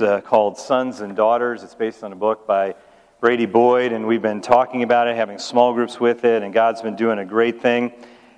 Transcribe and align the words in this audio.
uh, 0.00 0.20
called 0.20 0.56
Sons 0.56 1.00
and 1.00 1.14
Daughters. 1.14 1.62
It's 1.62 1.74
based 1.74 2.02
on 2.02 2.12
a 2.12 2.16
book 2.16 2.46
by 2.46 2.74
Brady 3.20 3.46
Boyd, 3.46 3.92
and 3.92 4.06
we've 4.06 4.22
been 4.22 4.40
talking 4.40 4.82
about 4.82 5.08
it, 5.08 5.16
having 5.16 5.38
small 5.38 5.74
groups 5.74 6.00
with 6.00 6.24
it, 6.24 6.42
and 6.42 6.54
God's 6.54 6.80
been 6.80 6.96
doing 6.96 7.18
a 7.18 7.24
great 7.24 7.60
thing 7.60 7.92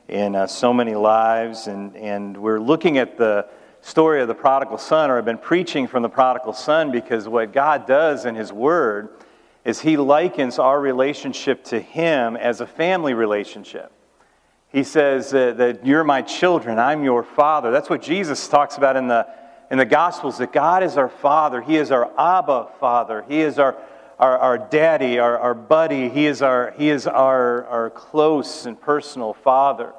in 0.08 0.34
uh, 0.34 0.46
so 0.46 0.72
many 0.72 0.94
lives. 0.94 1.66
And, 1.68 1.94
and 1.96 2.36
we're 2.36 2.58
looking 2.58 2.98
at 2.98 3.16
the 3.16 3.46
story 3.82 4.20
of 4.20 4.28
the 4.28 4.34
prodigal 4.34 4.78
son, 4.78 5.10
or 5.10 5.18
I've 5.18 5.24
been 5.24 5.38
preaching 5.38 5.86
from 5.86 6.02
the 6.02 6.08
prodigal 6.08 6.54
son 6.54 6.90
because 6.90 7.28
what 7.28 7.52
God 7.52 7.86
does 7.86 8.24
in 8.24 8.34
His 8.34 8.52
Word 8.52 9.10
is 9.64 9.80
He 9.80 9.96
likens 9.96 10.58
our 10.58 10.80
relationship 10.80 11.62
to 11.64 11.78
Him 11.78 12.36
as 12.36 12.60
a 12.60 12.66
family 12.66 13.14
relationship. 13.14 13.92
He 14.68 14.82
says 14.82 15.30
that, 15.30 15.58
that 15.58 15.86
you're 15.86 16.02
my 16.02 16.22
children, 16.22 16.78
I'm 16.80 17.04
your 17.04 17.22
father. 17.22 17.70
That's 17.70 17.88
what 17.88 18.02
Jesus 18.02 18.48
talks 18.48 18.76
about 18.76 18.96
in 18.96 19.06
the, 19.06 19.28
in 19.74 19.78
the 19.78 19.84
Gospels, 19.84 20.38
that 20.38 20.52
God 20.52 20.84
is 20.84 20.96
our 20.96 21.08
father. 21.08 21.60
He 21.60 21.76
is 21.76 21.90
our 21.90 22.08
Abba 22.16 22.68
father. 22.78 23.24
He 23.26 23.40
is 23.40 23.58
our, 23.58 23.76
our, 24.20 24.38
our 24.38 24.56
daddy, 24.56 25.18
our, 25.18 25.36
our 25.36 25.52
buddy. 25.52 26.08
He 26.08 26.26
is, 26.26 26.42
our, 26.42 26.72
he 26.78 26.90
is 26.90 27.08
our, 27.08 27.64
our 27.64 27.90
close 27.90 28.66
and 28.66 28.80
personal 28.80 29.34
father. 29.34 29.92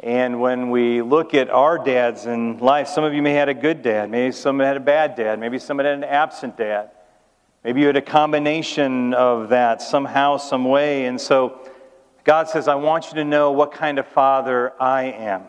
And 0.00 0.40
when 0.40 0.70
we 0.70 1.02
look 1.02 1.34
at 1.34 1.50
our 1.50 1.76
dads 1.76 2.24
in 2.24 2.56
life, 2.56 2.88
some 2.88 3.04
of 3.04 3.12
you 3.12 3.20
may 3.20 3.32
have 3.32 3.48
had 3.48 3.48
a 3.50 3.60
good 3.60 3.82
dad, 3.82 4.10
maybe 4.10 4.32
some 4.32 4.58
had 4.60 4.78
a 4.78 4.80
bad 4.80 5.14
dad, 5.14 5.38
maybe 5.38 5.58
some 5.58 5.76
had 5.76 5.84
an 5.84 6.02
absent 6.02 6.56
dad. 6.56 6.90
Maybe 7.64 7.82
you 7.82 7.86
had 7.88 7.98
a 7.98 8.00
combination 8.00 9.12
of 9.12 9.50
that 9.50 9.82
somehow, 9.82 10.38
some 10.38 10.64
way. 10.64 11.04
And 11.04 11.20
so 11.20 11.60
God 12.24 12.48
says, 12.48 12.66
I 12.66 12.76
want 12.76 13.08
you 13.08 13.16
to 13.16 13.24
know 13.24 13.52
what 13.52 13.72
kind 13.72 13.98
of 13.98 14.08
father 14.08 14.72
I 14.80 15.02
am. 15.02 15.42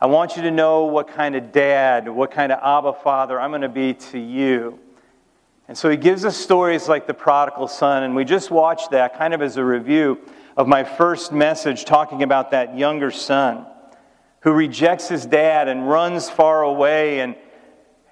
I 0.00 0.06
want 0.06 0.36
you 0.36 0.42
to 0.42 0.52
know 0.52 0.84
what 0.84 1.08
kind 1.08 1.34
of 1.34 1.50
dad, 1.50 2.08
what 2.08 2.30
kind 2.30 2.52
of 2.52 2.60
Abba 2.62 3.00
father 3.02 3.40
I'm 3.40 3.50
going 3.50 3.62
to 3.62 3.68
be 3.68 3.94
to 3.94 4.18
you. 4.18 4.78
And 5.66 5.76
so 5.76 5.90
he 5.90 5.96
gives 5.96 6.24
us 6.24 6.36
stories 6.36 6.88
like 6.88 7.08
the 7.08 7.14
prodigal 7.14 7.66
son, 7.66 8.04
and 8.04 8.14
we 8.14 8.24
just 8.24 8.52
watched 8.52 8.92
that 8.92 9.18
kind 9.18 9.34
of 9.34 9.42
as 9.42 9.56
a 9.56 9.64
review 9.64 10.20
of 10.56 10.68
my 10.68 10.84
first 10.84 11.32
message 11.32 11.84
talking 11.84 12.22
about 12.22 12.52
that 12.52 12.78
younger 12.78 13.10
son 13.10 13.66
who 14.42 14.52
rejects 14.52 15.08
his 15.08 15.26
dad 15.26 15.66
and 15.66 15.88
runs 15.88 16.30
far 16.30 16.62
away 16.62 17.18
and, 17.18 17.34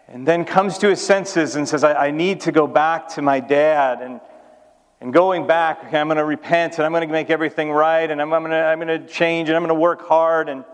and 0.08 0.26
then 0.26 0.44
comes 0.44 0.78
to 0.78 0.88
his 0.88 1.00
senses 1.00 1.54
and 1.54 1.68
says, 1.68 1.84
I, 1.84 2.08
I 2.08 2.10
need 2.10 2.40
to 2.40 2.52
go 2.52 2.66
back 2.66 3.08
to 3.10 3.22
my 3.22 3.38
dad. 3.38 4.02
And 4.02 4.20
and 4.98 5.12
going 5.12 5.46
back, 5.46 5.84
okay, 5.84 5.98
I'm 5.98 6.08
going 6.08 6.16
to 6.16 6.24
repent 6.24 6.78
and 6.78 6.86
I'm 6.86 6.90
going 6.90 7.06
to 7.06 7.12
make 7.12 7.28
everything 7.28 7.70
right 7.70 8.10
and 8.10 8.20
I'm, 8.20 8.32
I'm, 8.32 8.40
going 8.42 8.52
to, 8.52 8.56
I'm 8.56 8.80
going 8.80 8.88
to 8.88 9.06
change 9.06 9.50
and 9.50 9.54
I'm 9.54 9.62
going 9.62 9.68
to 9.68 9.80
work 9.80 10.08
hard. 10.08 10.48
And, 10.48 10.64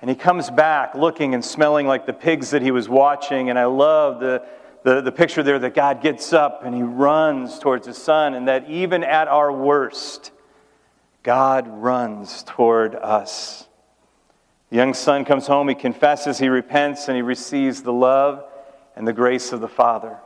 and 0.00 0.08
he 0.08 0.16
comes 0.16 0.50
back 0.50 0.94
looking 0.94 1.34
and 1.34 1.44
smelling 1.44 1.86
like 1.86 2.06
the 2.06 2.12
pigs 2.12 2.50
that 2.50 2.62
he 2.62 2.70
was 2.70 2.88
watching. 2.88 3.50
And 3.50 3.58
I 3.58 3.64
love 3.64 4.20
the, 4.20 4.44
the, 4.84 5.00
the 5.00 5.12
picture 5.12 5.42
there 5.42 5.58
that 5.58 5.74
God 5.74 6.00
gets 6.02 6.32
up 6.32 6.62
and 6.64 6.74
he 6.74 6.82
runs 6.82 7.58
towards 7.58 7.86
his 7.86 7.98
son, 7.98 8.34
and 8.34 8.48
that 8.48 8.68
even 8.70 9.02
at 9.02 9.28
our 9.28 9.52
worst, 9.52 10.30
God 11.22 11.66
runs 11.68 12.42
toward 12.44 12.94
us. 12.94 13.66
The 14.70 14.76
young 14.76 14.94
son 14.94 15.24
comes 15.24 15.46
home, 15.46 15.68
he 15.68 15.74
confesses, 15.74 16.38
he 16.38 16.48
repents, 16.48 17.08
and 17.08 17.16
he 17.16 17.22
receives 17.22 17.82
the 17.82 17.92
love 17.92 18.44
and 18.96 19.06
the 19.06 19.12
grace 19.12 19.52
of 19.52 19.60
the 19.60 19.68
Father. 19.68 20.18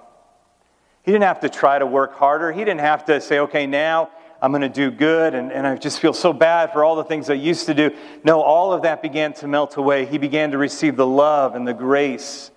He 1.02 1.12
didn't 1.12 1.24
have 1.24 1.40
to 1.40 1.48
try 1.48 1.78
to 1.78 1.86
work 1.86 2.14
harder. 2.14 2.52
He 2.52 2.60
didn't 2.60 2.80
have 2.80 3.04
to 3.06 3.20
say, 3.20 3.40
okay, 3.40 3.66
now 3.66 4.10
I'm 4.42 4.50
going 4.50 4.62
to 4.62 4.68
do 4.68 4.90
good 4.90 5.34
and, 5.34 5.52
and 5.52 5.64
I 5.64 5.76
just 5.76 6.00
feel 6.00 6.12
so 6.12 6.32
bad 6.32 6.72
for 6.72 6.82
all 6.82 6.96
the 6.96 7.04
things 7.04 7.30
I 7.30 7.34
used 7.34 7.66
to 7.66 7.74
do. 7.74 7.92
No, 8.24 8.42
all 8.42 8.72
of 8.72 8.82
that 8.82 9.00
began 9.00 9.32
to 9.34 9.46
melt 9.46 9.76
away. 9.76 10.04
He 10.04 10.18
began 10.18 10.50
to 10.50 10.58
receive 10.58 10.96
the 10.96 11.06
love 11.06 11.54
and 11.54 11.66
the 11.66 11.72
grace 11.72 12.50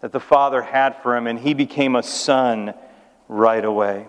that 0.00 0.12
the 0.12 0.20
Father 0.20 0.62
had 0.62 1.02
for 1.02 1.14
him, 1.14 1.26
and 1.26 1.38
he 1.38 1.52
became 1.52 1.94
a 1.94 2.02
son 2.02 2.72
right 3.28 3.64
away. 3.64 4.06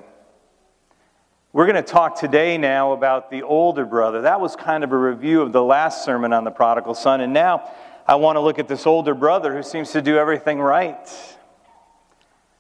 We're 1.52 1.66
going 1.66 1.76
to 1.76 1.82
talk 1.82 2.18
today 2.18 2.58
now 2.58 2.94
about 2.94 3.30
the 3.30 3.44
older 3.44 3.86
brother. 3.86 4.22
That 4.22 4.40
was 4.40 4.56
kind 4.56 4.86
of 4.86 4.94
a 4.94 4.98
review 4.98 5.42
of 5.42 5.52
the 5.52 5.64
last 5.64 6.06
sermon 6.06 6.32
on 6.32 6.46
the 6.46 6.52
prodigal 6.52 6.94
son, 6.94 7.20
and 7.20 7.34
now 7.34 7.70
I 8.08 8.16
want 8.16 8.38
to 8.38 8.42
look 8.42 8.58
at 8.58 8.70
this 8.70 8.88
older 8.88 9.14
brother 9.14 9.54
who 9.54 9.64
seems 9.64 9.92
to 9.92 10.02
do 10.02 10.18
everything 10.18 10.60
right. 10.60 11.10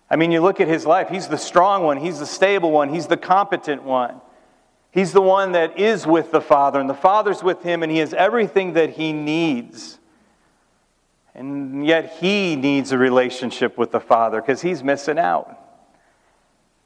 I 0.09 0.17
mean, 0.17 0.31
you 0.33 0.41
look 0.41 0.59
at 0.59 0.67
his 0.67 0.85
life, 0.85 1.07
he's 1.07 1.27
the 1.27 1.37
strong 1.37 1.83
one, 1.83 1.97
he's 1.97 2.19
the 2.19 2.25
stable 2.25 2.71
one, 2.71 2.93
he's 2.93 3.07
the 3.07 3.17
competent 3.17 3.83
one. 3.83 4.19
He's 4.97 5.13
the 5.13 5.21
one 5.21 5.51
that 5.51 5.77
is 5.77 6.07
with 6.07 6.31
the 6.31 6.41
Father, 6.41 6.79
and 6.79 6.89
the 6.89 6.95
Father's 6.95 7.43
with 7.43 7.61
him, 7.61 7.83
and 7.83 7.91
he 7.91 7.99
has 7.99 8.15
everything 8.15 8.73
that 8.73 8.93
he 8.93 9.13
needs. 9.13 9.99
And 11.35 11.85
yet 11.85 12.17
he 12.19 12.55
needs 12.55 12.91
a 12.91 12.97
relationship 12.97 13.77
with 13.77 13.91
the 13.91 13.99
Father 13.99 14.41
because 14.41 14.63
he's 14.63 14.83
missing 14.83 15.19
out. 15.19 15.55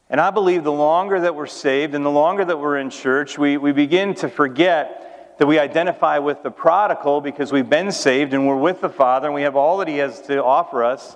And 0.10 0.20
I 0.20 0.30
believe 0.30 0.66
the 0.66 0.74
longer 0.74 1.22
that 1.22 1.36
we're 1.36 1.48
saved 1.48 1.96
and 1.96 2.04
the 2.06 2.12
longer 2.12 2.44
that 2.44 2.58
we're 2.58 2.80
in 2.80 2.90
church, 2.90 3.38
we, 3.38 3.56
we 3.56 3.72
begin 3.72 4.14
to 4.16 4.28
forget 4.28 5.38
that 5.40 5.48
we 5.48 5.58
identify 5.58 6.18
with 6.18 6.44
the 6.44 6.52
prodigal 6.52 7.22
because 7.22 7.54
we've 7.54 7.70
been 7.70 7.94
saved 7.94 8.34
and 8.34 8.46
we're 8.46 8.58
with 8.58 8.82
the 8.82 8.90
Father 8.90 9.28
and 9.28 9.36
we 9.36 9.44
have 9.44 9.56
all 9.56 9.78
that 9.78 9.88
he 9.88 10.00
has 10.00 10.20
to 10.24 10.44
offer 10.44 10.84
us. 10.84 11.16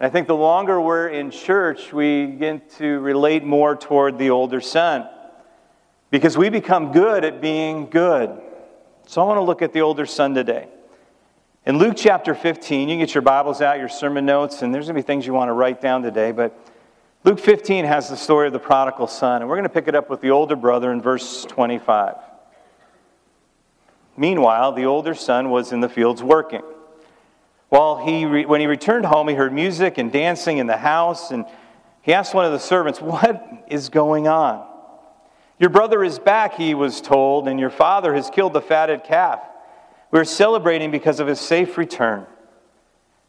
And 0.00 0.06
I 0.06 0.08
think 0.08 0.28
the 0.28 0.34
longer 0.34 0.80
we're 0.80 1.08
in 1.08 1.30
church, 1.30 1.92
we 1.92 2.24
begin 2.24 2.62
to 2.78 3.00
relate 3.00 3.44
more 3.44 3.76
toward 3.76 4.16
the 4.16 4.30
older 4.30 4.62
son 4.62 5.10
because 6.10 6.36
we 6.36 6.48
become 6.48 6.92
good 6.92 7.24
at 7.24 7.40
being 7.40 7.90
good. 7.90 8.40
So 9.06 9.22
I 9.22 9.24
want 9.24 9.38
to 9.38 9.42
look 9.42 9.62
at 9.62 9.72
the 9.72 9.80
older 9.80 10.06
son 10.06 10.34
today. 10.34 10.68
In 11.64 11.78
Luke 11.78 11.94
chapter 11.96 12.34
15, 12.34 12.88
you 12.88 12.96
get 12.96 13.14
your 13.14 13.22
Bibles 13.22 13.60
out, 13.60 13.78
your 13.78 13.88
sermon 13.88 14.24
notes, 14.24 14.62
and 14.62 14.72
there's 14.72 14.86
going 14.86 14.94
to 14.94 15.02
be 15.02 15.06
things 15.06 15.26
you 15.26 15.32
want 15.32 15.48
to 15.48 15.52
write 15.52 15.80
down 15.80 16.02
today. 16.02 16.30
But 16.30 16.56
Luke 17.24 17.40
15 17.40 17.84
has 17.84 18.08
the 18.08 18.16
story 18.16 18.46
of 18.46 18.52
the 18.52 18.60
prodigal 18.60 19.08
son, 19.08 19.42
and 19.42 19.48
we're 19.48 19.56
going 19.56 19.68
to 19.68 19.74
pick 19.74 19.88
it 19.88 19.94
up 19.96 20.08
with 20.08 20.20
the 20.20 20.30
older 20.30 20.54
brother 20.54 20.92
in 20.92 21.02
verse 21.02 21.44
25. 21.44 22.16
Meanwhile, 24.16 24.72
the 24.72 24.84
older 24.84 25.14
son 25.14 25.50
was 25.50 25.72
in 25.72 25.80
the 25.80 25.88
fields 25.88 26.22
working. 26.22 26.62
Well, 27.68 28.04
he 28.04 28.24
re- 28.24 28.46
when 28.46 28.60
he 28.60 28.68
returned 28.68 29.04
home, 29.04 29.28
he 29.28 29.34
heard 29.34 29.52
music 29.52 29.98
and 29.98 30.12
dancing 30.12 30.58
in 30.58 30.68
the 30.68 30.76
house, 30.76 31.32
and 31.32 31.44
he 32.02 32.12
asked 32.12 32.32
one 32.32 32.46
of 32.46 32.52
the 32.52 32.60
servants, 32.60 33.00
What 33.00 33.64
is 33.66 33.88
going 33.88 34.28
on? 34.28 34.66
Your 35.58 35.70
brother 35.70 36.04
is 36.04 36.18
back, 36.18 36.54
he 36.54 36.74
was 36.74 37.00
told, 37.00 37.48
and 37.48 37.58
your 37.58 37.70
father 37.70 38.14
has 38.14 38.28
killed 38.28 38.52
the 38.52 38.60
fatted 38.60 39.04
calf. 39.04 39.40
We're 40.10 40.24
celebrating 40.24 40.90
because 40.90 41.18
of 41.18 41.26
his 41.26 41.40
safe 41.40 41.78
return. 41.78 42.26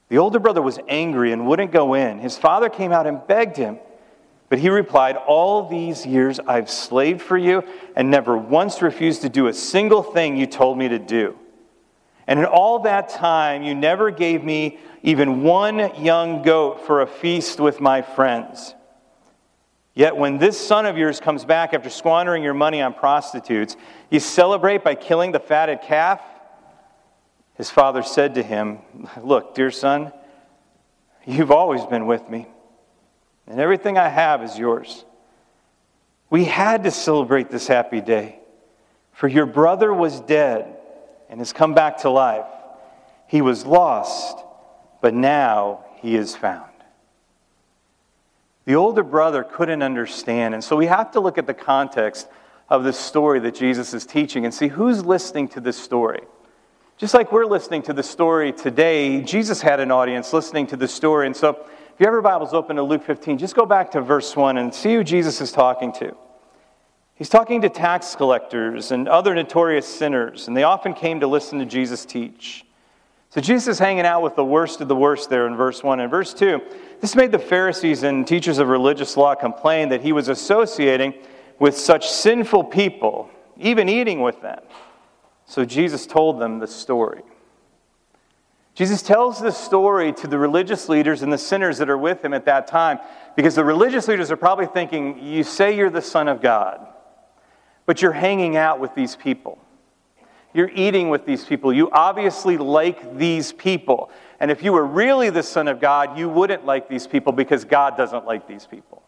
The 0.09 0.17
older 0.17 0.39
brother 0.39 0.61
was 0.61 0.79
angry 0.87 1.31
and 1.31 1.47
wouldn't 1.47 1.71
go 1.71 1.93
in. 1.93 2.19
His 2.19 2.37
father 2.37 2.69
came 2.69 2.91
out 2.91 3.07
and 3.07 3.25
begged 3.27 3.57
him. 3.57 3.79
But 4.49 4.59
he 4.59 4.69
replied, 4.69 5.17
All 5.17 5.67
these 5.67 6.05
years 6.05 6.39
I've 6.39 6.69
slaved 6.69 7.21
for 7.21 7.37
you 7.37 7.63
and 7.95 8.09
never 8.09 8.37
once 8.37 8.81
refused 8.81 9.21
to 9.23 9.29
do 9.29 9.47
a 9.47 9.53
single 9.53 10.03
thing 10.03 10.37
you 10.37 10.47
told 10.47 10.77
me 10.77 10.87
to 10.87 10.99
do. 10.99 11.37
And 12.27 12.39
in 12.39 12.45
all 12.45 12.79
that 12.79 13.09
time, 13.09 13.63
you 13.63 13.73
never 13.75 14.11
gave 14.11 14.43
me 14.43 14.79
even 15.03 15.43
one 15.43 16.01
young 16.01 16.41
goat 16.41 16.85
for 16.85 17.01
a 17.01 17.07
feast 17.07 17.59
with 17.59 17.79
my 17.79 18.01
friends. 18.01 18.73
Yet 19.97 20.15
when 20.15 20.37
this 20.37 20.59
son 20.59 20.85
of 20.85 20.95
yours 20.95 21.19
comes 21.19 21.43
back 21.43 21.73
after 21.73 21.89
squandering 21.89 22.43
your 22.43 22.53
money 22.53 22.83
on 22.83 22.93
prostitutes, 22.93 23.75
you 24.11 24.19
celebrate 24.19 24.83
by 24.83 24.93
killing 24.93 25.31
the 25.31 25.39
fatted 25.39 25.81
calf? 25.81 26.21
His 27.55 27.71
father 27.71 28.03
said 28.03 28.35
to 28.35 28.43
him, 28.43 28.77
Look, 29.23 29.55
dear 29.55 29.71
son, 29.71 30.13
you've 31.25 31.49
always 31.49 31.83
been 31.87 32.05
with 32.05 32.29
me, 32.29 32.45
and 33.47 33.59
everything 33.59 33.97
I 33.97 34.07
have 34.07 34.43
is 34.43 34.55
yours. 34.55 35.03
We 36.29 36.43
had 36.43 36.83
to 36.83 36.91
celebrate 36.91 37.49
this 37.49 37.65
happy 37.65 37.99
day, 37.99 38.37
for 39.13 39.27
your 39.27 39.47
brother 39.47 39.91
was 39.91 40.19
dead 40.19 40.77
and 41.27 41.39
has 41.39 41.53
come 41.53 41.73
back 41.73 41.97
to 42.01 42.11
life. 42.11 42.45
He 43.25 43.41
was 43.41 43.65
lost, 43.65 44.37
but 45.01 45.15
now 45.15 45.85
he 46.01 46.15
is 46.15 46.35
found. 46.35 46.66
The 48.67 48.75
older 48.75 49.01
brother 49.01 49.45
couldn't 49.45 49.81
understand, 49.81 50.53
and 50.53 50.61
so 50.61 50.75
we 50.75 50.87
have 50.87 51.11
to 51.11 51.21
look 51.21 51.37
at 51.37 51.47
the 51.47 51.53
context 51.53 52.27
of 52.67 52.83
this 52.83 52.99
story 52.99 53.39
that 53.39 53.55
Jesus 53.55 53.93
is 53.93 54.05
teaching 54.05 54.43
and 54.43 54.53
see 54.53 54.67
who's 54.67 55.05
listening 55.05 55.47
to 55.49 55.61
this 55.61 55.81
story. 55.81 56.23
Just 56.97 57.13
like 57.13 57.31
we're 57.31 57.45
listening 57.45 57.81
to 57.83 57.93
the 57.93 58.03
story 58.03 58.51
today, 58.51 59.21
Jesus 59.21 59.61
had 59.61 59.79
an 59.79 59.89
audience 59.89 60.33
listening 60.33 60.67
to 60.67 60.75
the 60.75 60.89
story. 60.89 61.27
And 61.27 61.33
so, 61.33 61.51
if 61.51 61.97
you 61.97 62.07
have 62.07 62.11
your 62.11 62.21
Bibles 62.21 62.53
open 62.53 62.75
to 62.75 62.83
Luke 62.83 63.05
15, 63.05 63.37
just 63.37 63.55
go 63.55 63.65
back 63.65 63.91
to 63.91 64.01
verse 64.01 64.35
1 64.35 64.57
and 64.57 64.73
see 64.73 64.95
who 64.95 65.03
Jesus 65.05 65.39
is 65.39 65.53
talking 65.53 65.93
to. 65.93 66.13
He's 67.15 67.29
talking 67.29 67.61
to 67.61 67.69
tax 67.69 68.17
collectors 68.17 68.91
and 68.91 69.07
other 69.07 69.33
notorious 69.33 69.87
sinners, 69.87 70.49
and 70.49 70.57
they 70.57 70.63
often 70.63 70.93
came 70.93 71.21
to 71.21 71.27
listen 71.27 71.59
to 71.59 71.65
Jesus 71.65 72.03
teach. 72.03 72.65
So 73.37 73.41
Jesus 73.41 73.67
is 73.67 73.77
hanging 73.77 74.03
out 74.03 74.23
with 74.23 74.35
the 74.35 74.43
worst 74.43 74.81
of 74.81 74.87
the 74.87 74.95
worst 74.95 75.29
there 75.29 75.45
in 75.45 75.55
verse 75.55 75.83
1. 75.83 75.99
And 75.99 76.09
verse 76.09 76.33
2, 76.33 76.59
this 77.01 77.15
made 77.15 77.31
the 77.31 77.37
Pharisees 77.37 78.01
and 78.01 78.25
teachers 78.25 78.57
of 78.57 78.67
religious 78.67 79.15
law 79.15 79.35
complain 79.35 79.89
that 79.89 80.01
he 80.01 80.11
was 80.11 80.27
associating 80.27 81.13
with 81.59 81.77
such 81.77 82.09
sinful 82.09 82.63
people, 82.63 83.29
even 83.59 83.89
eating 83.89 84.23
with 84.23 84.41
them. 84.41 84.59
So 85.45 85.65
Jesus 85.65 86.07
told 86.07 86.39
them 86.39 86.57
the 86.57 86.65
story. 86.65 87.21
Jesus 88.73 89.03
tells 89.03 89.39
this 89.39 89.55
story 89.55 90.13
to 90.13 90.25
the 90.25 90.39
religious 90.39 90.89
leaders 90.89 91.21
and 91.21 91.31
the 91.31 91.37
sinners 91.37 91.77
that 91.77 91.91
are 91.91 91.97
with 91.99 92.25
him 92.25 92.33
at 92.33 92.45
that 92.45 92.65
time 92.65 92.97
because 93.35 93.53
the 93.53 93.63
religious 93.63 94.07
leaders 94.07 94.31
are 94.31 94.35
probably 94.35 94.65
thinking, 94.65 95.19
You 95.23 95.43
say 95.43 95.77
you're 95.77 95.91
the 95.91 96.01
Son 96.01 96.27
of 96.27 96.41
God, 96.41 96.87
but 97.85 98.01
you're 98.01 98.13
hanging 98.13 98.57
out 98.57 98.79
with 98.79 98.95
these 98.95 99.15
people. 99.15 99.59
You're 100.53 100.71
eating 100.73 101.09
with 101.09 101.25
these 101.25 101.45
people. 101.45 101.73
You 101.73 101.91
obviously 101.91 102.57
like 102.57 103.17
these 103.17 103.51
people. 103.51 104.09
And 104.39 104.49
if 104.49 104.63
you 104.63 104.73
were 104.73 104.85
really 104.85 105.29
the 105.29 105.43
Son 105.43 105.67
of 105.67 105.79
God, 105.79 106.17
you 106.17 106.29
wouldn't 106.29 106.65
like 106.65 106.87
these 106.87 107.07
people 107.07 107.33
because 107.33 107.65
God 107.65 107.97
doesn't 107.97 108.25
like 108.25 108.47
these 108.47 108.65
people. 108.65 109.03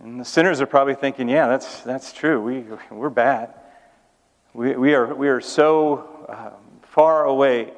And 0.00 0.20
the 0.20 0.24
sinners 0.24 0.60
are 0.60 0.66
probably 0.66 0.94
thinking, 0.94 1.28
Yeah, 1.28 1.46
that's, 1.48 1.80
that's 1.80 2.12
true. 2.12 2.42
We, 2.42 2.64
we're 2.90 3.10
bad. 3.10 3.54
We, 4.52 4.76
we, 4.76 4.94
are, 4.94 5.14
we 5.14 5.28
are 5.28 5.40
so 5.40 6.26
uh, 6.28 6.50
far 6.82 7.24
away 7.24 7.72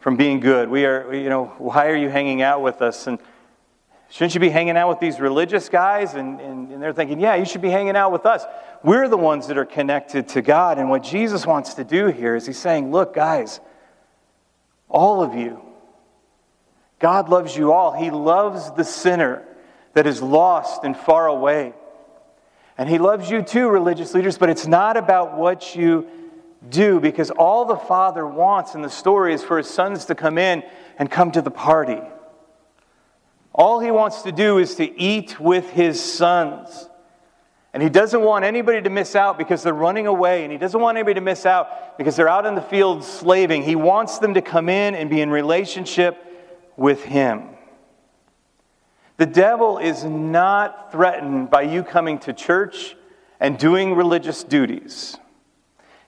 from 0.00 0.16
being 0.16 0.40
good. 0.40 0.68
We 0.68 0.84
are, 0.84 1.14
you 1.14 1.28
know, 1.28 1.46
why 1.58 1.88
are 1.88 1.96
you 1.96 2.08
hanging 2.08 2.42
out 2.42 2.62
with 2.62 2.82
us? 2.82 3.06
And 3.06 3.18
shouldn't 4.10 4.34
you 4.34 4.40
be 4.40 4.50
hanging 4.50 4.76
out 4.76 4.88
with 4.88 5.00
these 5.00 5.20
religious 5.20 5.68
guys? 5.68 6.14
And, 6.14 6.40
and, 6.40 6.70
and 6.70 6.82
they're 6.82 6.92
thinking, 6.92 7.20
yeah, 7.20 7.36
you 7.36 7.44
should 7.44 7.62
be 7.62 7.70
hanging 7.70 7.96
out 7.96 8.12
with 8.12 8.26
us. 8.26 8.44
We're 8.82 9.08
the 9.08 9.16
ones 9.16 9.48
that 9.48 9.58
are 9.58 9.64
connected 9.64 10.28
to 10.28 10.42
God. 10.42 10.78
And 10.78 10.88
what 10.88 11.02
Jesus 11.02 11.44
wants 11.44 11.74
to 11.74 11.84
do 11.84 12.06
here 12.06 12.36
is 12.36 12.46
he's 12.46 12.58
saying, 12.58 12.92
look, 12.92 13.14
guys, 13.14 13.60
all 14.88 15.22
of 15.22 15.34
you, 15.34 15.60
God 16.98 17.28
loves 17.28 17.56
you 17.56 17.72
all. 17.72 17.92
He 17.92 18.10
loves 18.10 18.72
the 18.72 18.84
sinner 18.84 19.44
that 19.94 20.06
is 20.06 20.22
lost 20.22 20.84
and 20.84 20.96
far 20.96 21.26
away. 21.26 21.74
And 22.76 22.88
he 22.88 22.98
loves 22.98 23.30
you 23.30 23.42
too, 23.42 23.68
religious 23.68 24.14
leaders, 24.14 24.38
but 24.38 24.48
it's 24.48 24.66
not 24.66 24.96
about 24.96 25.36
what 25.36 25.74
you 25.74 26.06
do 26.68 27.00
because 27.00 27.30
all 27.30 27.64
the 27.64 27.76
Father 27.76 28.26
wants 28.26 28.74
in 28.74 28.82
the 28.82 28.90
story 28.90 29.34
is 29.34 29.42
for 29.42 29.58
his 29.58 29.68
sons 29.68 30.06
to 30.06 30.14
come 30.14 30.38
in 30.38 30.62
and 30.98 31.10
come 31.10 31.30
to 31.32 31.42
the 31.42 31.50
party. 31.50 32.00
All 33.52 33.80
he 33.80 33.90
wants 33.90 34.22
to 34.22 34.32
do 34.32 34.58
is 34.58 34.76
to 34.76 35.00
eat 35.00 35.40
with 35.40 35.70
his 35.70 36.02
sons. 36.02 36.88
And 37.78 37.82
he 37.84 37.90
doesn't 37.90 38.22
want 38.22 38.44
anybody 38.44 38.82
to 38.82 38.90
miss 38.90 39.14
out 39.14 39.38
because 39.38 39.62
they're 39.62 39.72
running 39.72 40.08
away, 40.08 40.42
and 40.42 40.50
he 40.50 40.58
doesn't 40.58 40.80
want 40.80 40.98
anybody 40.98 41.14
to 41.14 41.20
miss 41.20 41.46
out 41.46 41.96
because 41.96 42.16
they're 42.16 42.28
out 42.28 42.44
in 42.44 42.56
the 42.56 42.60
field 42.60 43.04
slaving. 43.04 43.62
He 43.62 43.76
wants 43.76 44.18
them 44.18 44.34
to 44.34 44.42
come 44.42 44.68
in 44.68 44.96
and 44.96 45.08
be 45.08 45.20
in 45.20 45.30
relationship 45.30 46.18
with 46.76 47.04
him. 47.04 47.50
The 49.16 49.26
devil 49.26 49.78
is 49.78 50.02
not 50.02 50.90
threatened 50.90 51.50
by 51.50 51.62
you 51.62 51.84
coming 51.84 52.18
to 52.18 52.32
church 52.32 52.96
and 53.38 53.56
doing 53.56 53.94
religious 53.94 54.42
duties. 54.42 55.16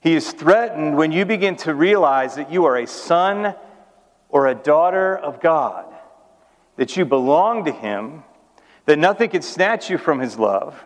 He 0.00 0.16
is 0.16 0.32
threatened 0.32 0.96
when 0.96 1.12
you 1.12 1.24
begin 1.24 1.54
to 1.58 1.72
realize 1.72 2.34
that 2.34 2.50
you 2.50 2.64
are 2.64 2.78
a 2.78 2.86
son 2.88 3.54
or 4.28 4.48
a 4.48 4.56
daughter 4.56 5.16
of 5.16 5.40
God, 5.40 5.86
that 6.74 6.96
you 6.96 7.04
belong 7.04 7.66
to 7.66 7.70
Him, 7.70 8.24
that 8.86 8.98
nothing 8.98 9.30
can 9.30 9.42
snatch 9.42 9.88
you 9.88 9.98
from 9.98 10.18
His 10.18 10.36
love. 10.36 10.84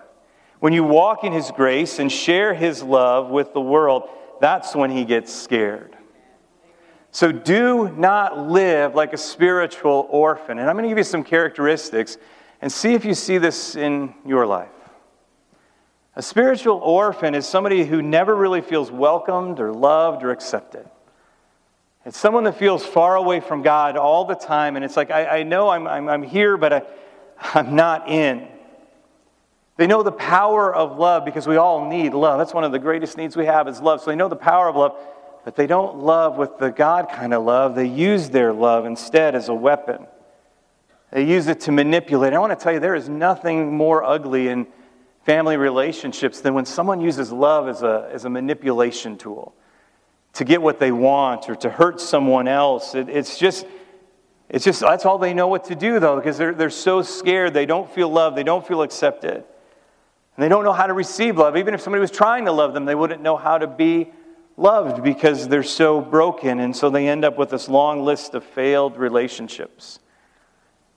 When 0.65 0.73
you 0.73 0.83
walk 0.83 1.25
in 1.25 1.33
His 1.35 1.51
grace 1.51 1.99
and 1.99 2.11
share 2.11 2.55
His 2.55 2.83
love 2.83 3.29
with 3.29 3.53
the 3.53 3.61
world, 3.61 4.09
that's 4.41 4.75
when 4.75 4.91
He 4.91 5.05
gets 5.05 5.31
scared. 5.31 5.95
So 7.11 7.31
do 7.31 7.91
not 7.91 8.49
live 8.49 8.95
like 8.95 9.13
a 9.13 9.19
spiritual 9.19 10.07
orphan. 10.09 10.59
And 10.59 10.71
I'm 10.71 10.75
going 10.75 10.85
to 10.85 10.89
give 10.89 10.97
you 10.97 11.05
some 11.05 11.23
characteristics 11.23 12.17
and 12.63 12.73
see 12.73 12.95
if 12.95 13.05
you 13.05 13.13
see 13.13 13.37
this 13.37 13.77
in 13.77 14.15
your 14.25 14.47
life. 14.47 14.71
A 16.17 16.23
spiritual 16.23 16.79
orphan 16.79 17.35
is 17.35 17.47
somebody 17.47 17.85
who 17.85 18.01
never 18.01 18.35
really 18.35 18.63
feels 18.63 18.91
welcomed 18.91 19.61
or 19.61 19.71
loved 19.71 20.23
or 20.23 20.31
accepted. 20.31 20.89
It's 22.07 22.17
someone 22.17 22.45
that 22.45 22.57
feels 22.57 22.87
far 22.87 23.17
away 23.17 23.41
from 23.41 23.61
God 23.61 23.99
all 23.99 24.25
the 24.25 24.35
time, 24.35 24.77
and 24.77 24.85
it's 24.87 24.97
like, 24.97 25.11
I, 25.11 25.41
I 25.41 25.43
know 25.43 25.69
I'm, 25.69 25.87
I'm, 25.87 26.09
I'm 26.09 26.23
here, 26.23 26.57
but 26.57 26.73
I, 26.73 26.83
I'm 27.53 27.77
not 27.77 28.09
in. 28.09 28.49
They 29.77 29.87
know 29.87 30.03
the 30.03 30.13
power 30.13 30.73
of 30.73 30.99
love 30.99 31.25
because 31.25 31.47
we 31.47 31.57
all 31.57 31.89
need 31.89 32.15
love. 32.15 32.39
That's 32.39 32.55
one 32.55 32.65
of 32.65 32.73
the 32.73 32.79
greatest 32.79 33.17
needs 33.17 33.37
we 33.37 33.47
have 33.47 33.67
is 33.67 33.81
love. 33.81 34.01
So 34.01 34.11
they 34.11 34.17
know 34.17 34.29
the 34.29 34.37
power 34.37 34.69
of 34.69 34.77
love, 34.77 34.97
but 35.45 35.57
they 35.57 35.67
don't 35.67 35.99
love 35.99 36.37
with 36.37 36.59
the 36.59 36.71
God 36.71 37.09
kind 37.11 37.35
of 37.35 37.43
love. 37.43 37.75
They 37.75 37.87
use 37.87 38.31
their 38.31 38.53
love 38.53 38.87
instead 38.87 39.35
as 39.35 39.49
a 39.49 39.55
weapon. 39.55 40.07
They 41.11 41.25
use 41.25 41.49
it 41.49 41.61
to 41.63 41.73
manipulate. 41.73 42.33
I 42.33 42.39
want 42.39 42.57
to 42.57 42.63
tell 42.63 42.73
you, 42.73 42.81
there 42.81 42.95
is 42.95 43.09
nothing 43.09 43.77
more 43.77 44.05
ugly 44.05 44.49
in 44.49 44.67
family 45.25 45.57
relationships 45.57 46.41
than 46.41 46.55
when 46.55 46.67
someone 46.67 47.01
uses 47.01 47.33
love 47.33 47.69
as 47.69 47.83
a, 47.83 48.09
as 48.13 48.25
a 48.25 48.31
manipulation 48.31 49.17
tool 49.17 49.55
to 50.35 50.45
get 50.45 50.61
what 50.61 50.79
they 50.79 50.93
want 50.93 51.49
or 51.49 51.57
to 51.57 51.71
hurt 51.71 52.01
someone 52.01 52.47
else. 52.47 52.95
It, 52.95 53.09
it's 53.09 53.39
just, 53.39 53.67
it's 54.49 54.65
just, 54.65 54.81
that's 54.81 55.05
all 55.05 55.19
they 55.19 55.35
know 55.35 55.49
what 55.49 55.65
to 55.65 55.75
do, 55.75 55.99
though, 55.99 56.17
because 56.17 56.37
they're, 56.39 56.55
they're 56.55 56.71
so 56.71 57.03
scared. 57.03 57.55
They 57.55 57.67
don't 57.67 57.91
feel 57.91 58.09
loved. 58.09 58.37
They 58.37 58.43
don't 58.43 58.67
feel 58.67 58.83
accepted. 58.83 59.45
And 60.37 60.45
they 60.45 60.49
don't 60.49 60.65
know 60.65 60.73
how 60.73 60.87
to 60.87 60.95
receive 60.95 61.39
love. 61.39 61.57
Even 61.57 61.75
if 61.75 61.81
somebody 61.81 62.01
was 62.01 62.11
trying 62.11 62.45
to 62.47 62.53
love 62.53 62.75
them, 62.75 62.85
they 62.85 62.95
wouldn't 62.95 63.23
know 63.23 63.37
how 63.37 63.59
to 63.59 63.67
be 63.67 64.11
loved 64.57 65.03
because 65.03 65.49
they're 65.49 65.63
so 65.63 66.01
broken. 66.01 66.61
And 66.61 66.75
so 66.75 66.91
they 66.91 67.09
end 67.09 67.25
up 67.25 67.39
with 67.39 67.51
this 67.51 67.69
long 67.69 68.05
list 68.05 68.35
of 68.35 68.45
failed 68.45 68.97
relationships 68.97 70.01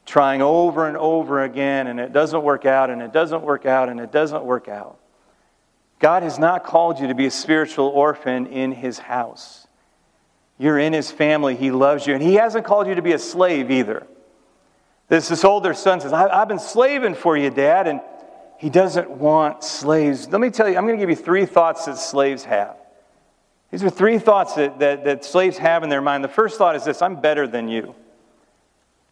trying 0.08 0.42
over 0.42 0.88
and 0.88 0.96
over 0.98 1.44
again, 1.44 1.88
and 1.88 2.00
it 2.00 2.14
doesn't 2.14 2.42
work 2.42 2.66
out, 2.66 2.90
and 2.90 3.02
it 3.02 3.12
doesn't 3.12 3.44
work 3.44 3.66
out, 3.66 3.90
and 3.90 4.00
it 4.00 4.12
doesn't 4.12 4.44
work 4.44 4.70
out. 4.70 4.98
God 6.00 6.24
has 6.24 6.40
not 6.40 6.64
called 6.64 7.00
you 7.00 7.08
to 7.08 7.16
be 7.16 7.26
a 7.26 7.32
spiritual 7.32 7.88
orphan 7.88 8.48
in 8.48 8.72
His 8.72 8.98
house. 8.98 9.68
You're 10.58 10.80
in 10.80 10.94
His 10.94 11.12
family. 11.12 11.56
He 11.56 11.72
loves 11.72 12.08
you. 12.08 12.14
And 12.14 12.24
He 12.24 12.36
hasn't 12.36 12.66
called 12.66 12.88
you 12.88 12.96
to 12.96 13.02
be 13.02 13.12
a 13.12 13.20
slave 13.20 13.70
either. 13.70 14.08
This, 15.10 15.28
this 15.28 15.44
older 15.44 15.74
son 15.74 16.00
says, 16.00 16.14
I've 16.14 16.48
been 16.48 16.60
slaving 16.60 17.16
for 17.16 17.38
you, 17.38 17.50
Dad, 17.50 17.88
and 17.88 18.02
he 18.58 18.70
doesn't 18.70 19.10
want 19.10 19.64
slaves. 19.64 20.28
Let 20.30 20.42
me 20.42 20.50
tell 20.50 20.68
you, 20.68 20.78
I'm 20.78 20.86
going 20.86 20.98
to 20.98 21.02
give 21.02 21.10
you 21.10 21.16
three 21.16 21.46
thoughts 21.46 21.86
that 21.86 21.98
slaves 21.98 22.44
have. 22.44 22.76
These 23.72 23.84
are 23.84 23.90
three 23.90 24.18
thoughts 24.18 24.56
that, 24.56 24.80
that, 24.80 25.04
that 25.04 25.26
slaves 25.26 25.58
have 25.58 25.84
in 25.84 25.90
their 25.90 26.02
mind. 26.02 26.24
The 26.24 26.30
first 26.30 26.58
thought 26.58 26.76
is 26.76 26.84
this 26.84 27.02
I'm 27.02 27.22
better 27.22 27.48
than 27.48 27.68
you. 27.68 27.96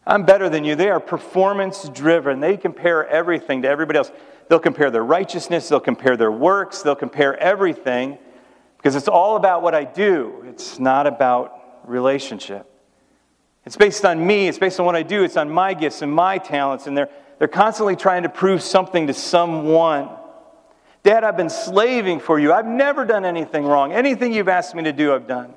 I'm 0.06 0.24
better 0.24 0.48
than 0.48 0.64
you. 0.64 0.76
They 0.76 0.88
are 0.88 1.00
performance 1.00 1.88
driven. 1.88 2.40
They 2.40 2.56
compare 2.56 3.06
everything 3.08 3.62
to 3.62 3.68
everybody 3.68 3.98
else. 3.98 4.12
They'll 4.48 4.60
compare 4.60 4.90
their 4.90 5.04
righteousness, 5.04 5.68
they'll 5.68 5.80
compare 5.80 6.16
their 6.16 6.30
works, 6.30 6.82
they'll 6.82 6.94
compare 6.94 7.36
everything 7.36 8.18
because 8.76 8.94
it's 8.94 9.08
all 9.08 9.36
about 9.36 9.62
what 9.62 9.74
I 9.74 9.82
do. 9.82 10.44
It's 10.46 10.78
not 10.78 11.08
about 11.08 11.80
relationship. 11.84 12.70
It's 13.64 13.76
based 13.76 14.04
on 14.04 14.24
me, 14.24 14.46
it's 14.46 14.58
based 14.58 14.78
on 14.78 14.86
what 14.86 14.94
I 14.94 15.02
do, 15.02 15.24
it's 15.24 15.36
on 15.36 15.50
my 15.50 15.74
gifts 15.74 16.02
and 16.02 16.12
my 16.12 16.38
talents, 16.38 16.86
and 16.86 16.96
they're, 16.96 17.10
they're 17.38 17.48
constantly 17.48 17.96
trying 17.96 18.22
to 18.22 18.28
prove 18.28 18.62
something 18.62 19.06
to 19.08 19.14
someone. 19.14 20.08
Dad, 21.02 21.22
I've 21.22 21.36
been 21.36 21.50
slaving 21.50 22.20
for 22.20 22.38
you. 22.38 22.52
I've 22.52 22.66
never 22.66 23.04
done 23.04 23.24
anything 23.24 23.64
wrong. 23.64 23.92
Anything 23.92 24.32
you've 24.32 24.48
asked 24.48 24.74
me 24.74 24.82
to 24.84 24.92
do, 24.92 25.14
I've 25.14 25.26
done. 25.26 25.54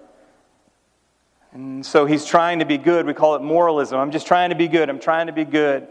And 1.53 1.83
so 1.86 2.05
he's 2.05 2.25
trying 2.25 2.59
to 2.59 2.65
be 2.65 2.77
good. 2.77 3.05
We 3.05 3.13
call 3.13 3.36
it 3.36 3.41
moralism. 3.41 3.98
I'm 3.98 4.12
just 4.12 4.27
trying 4.27 4.50
to 4.50 4.55
be 4.55 4.67
good. 4.67 4.89
I'm 4.89 5.00
trying 5.00 5.27
to 5.27 5.33
be 5.33 5.45
good. 5.45 5.88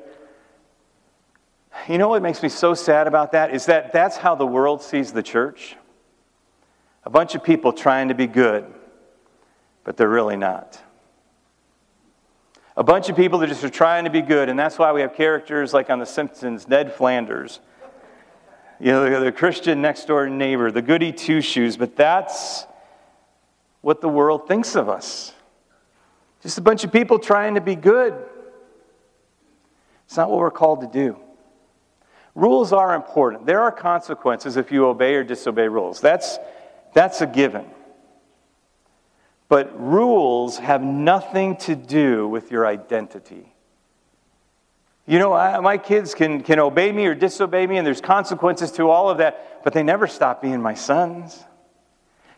You 1.88 1.98
know 1.98 2.08
what 2.08 2.22
makes 2.22 2.42
me 2.42 2.48
so 2.48 2.74
sad 2.74 3.06
about 3.06 3.32
that? 3.32 3.54
Is 3.54 3.66
that 3.66 3.92
that's 3.92 4.16
how 4.16 4.34
the 4.34 4.46
world 4.46 4.82
sees 4.82 5.12
the 5.12 5.22
church. 5.22 5.76
A 7.04 7.10
bunch 7.10 7.34
of 7.34 7.42
people 7.42 7.72
trying 7.72 8.08
to 8.08 8.14
be 8.14 8.26
good, 8.26 8.66
but 9.84 9.96
they're 9.96 10.08
really 10.08 10.36
not. 10.36 10.80
A 12.78 12.84
bunch 12.84 13.08
of 13.08 13.16
people 13.16 13.40
that 13.40 13.48
just 13.48 13.64
are 13.64 13.68
trying 13.68 14.04
to 14.04 14.10
be 14.10 14.22
good, 14.22 14.48
and 14.48 14.56
that's 14.56 14.78
why 14.78 14.92
we 14.92 15.00
have 15.00 15.12
characters 15.12 15.74
like 15.74 15.90
on 15.90 15.98
The 15.98 16.06
Simpsons, 16.06 16.68
Ned 16.68 16.92
Flanders. 16.94 17.58
You 18.78 18.92
know, 18.92 19.24
the, 19.24 19.32
Christian 19.32 19.82
next 19.82 20.04
door 20.04 20.28
neighbor, 20.28 20.70
the 20.70 20.80
goody 20.80 21.10
two 21.10 21.40
shoes, 21.40 21.76
but 21.76 21.96
that's 21.96 22.66
what 23.80 24.00
the 24.00 24.08
world 24.08 24.46
thinks 24.46 24.76
of 24.76 24.88
us. 24.88 25.34
Just 26.40 26.56
a 26.58 26.60
bunch 26.60 26.84
of 26.84 26.92
people 26.92 27.18
trying 27.18 27.56
to 27.56 27.60
be 27.60 27.74
good. 27.74 28.14
It's 30.06 30.16
not 30.16 30.30
what 30.30 30.38
we're 30.38 30.52
called 30.52 30.82
to 30.82 30.86
do. 30.86 31.18
Rules 32.36 32.72
are 32.72 32.94
important. 32.94 33.44
There 33.44 33.60
are 33.60 33.72
consequences 33.72 34.56
if 34.56 34.70
you 34.70 34.86
obey 34.86 35.16
or 35.16 35.24
disobey 35.24 35.66
rules. 35.66 36.00
That's, 36.00 36.38
that's 36.94 37.22
a 37.22 37.26
given. 37.26 37.64
But 39.48 39.78
rules 39.80 40.58
have 40.58 40.82
nothing 40.82 41.56
to 41.58 41.74
do 41.74 42.28
with 42.28 42.50
your 42.50 42.66
identity. 42.66 43.54
You 45.06 45.18
know, 45.18 45.32
I, 45.32 45.58
my 45.60 45.78
kids 45.78 46.14
can, 46.14 46.42
can 46.42 46.58
obey 46.58 46.92
me 46.92 47.06
or 47.06 47.14
disobey 47.14 47.66
me, 47.66 47.78
and 47.78 47.86
there's 47.86 48.02
consequences 48.02 48.70
to 48.72 48.90
all 48.90 49.08
of 49.08 49.18
that, 49.18 49.64
but 49.64 49.72
they 49.72 49.82
never 49.82 50.06
stop 50.06 50.42
being 50.42 50.60
my 50.60 50.74
sons. 50.74 51.44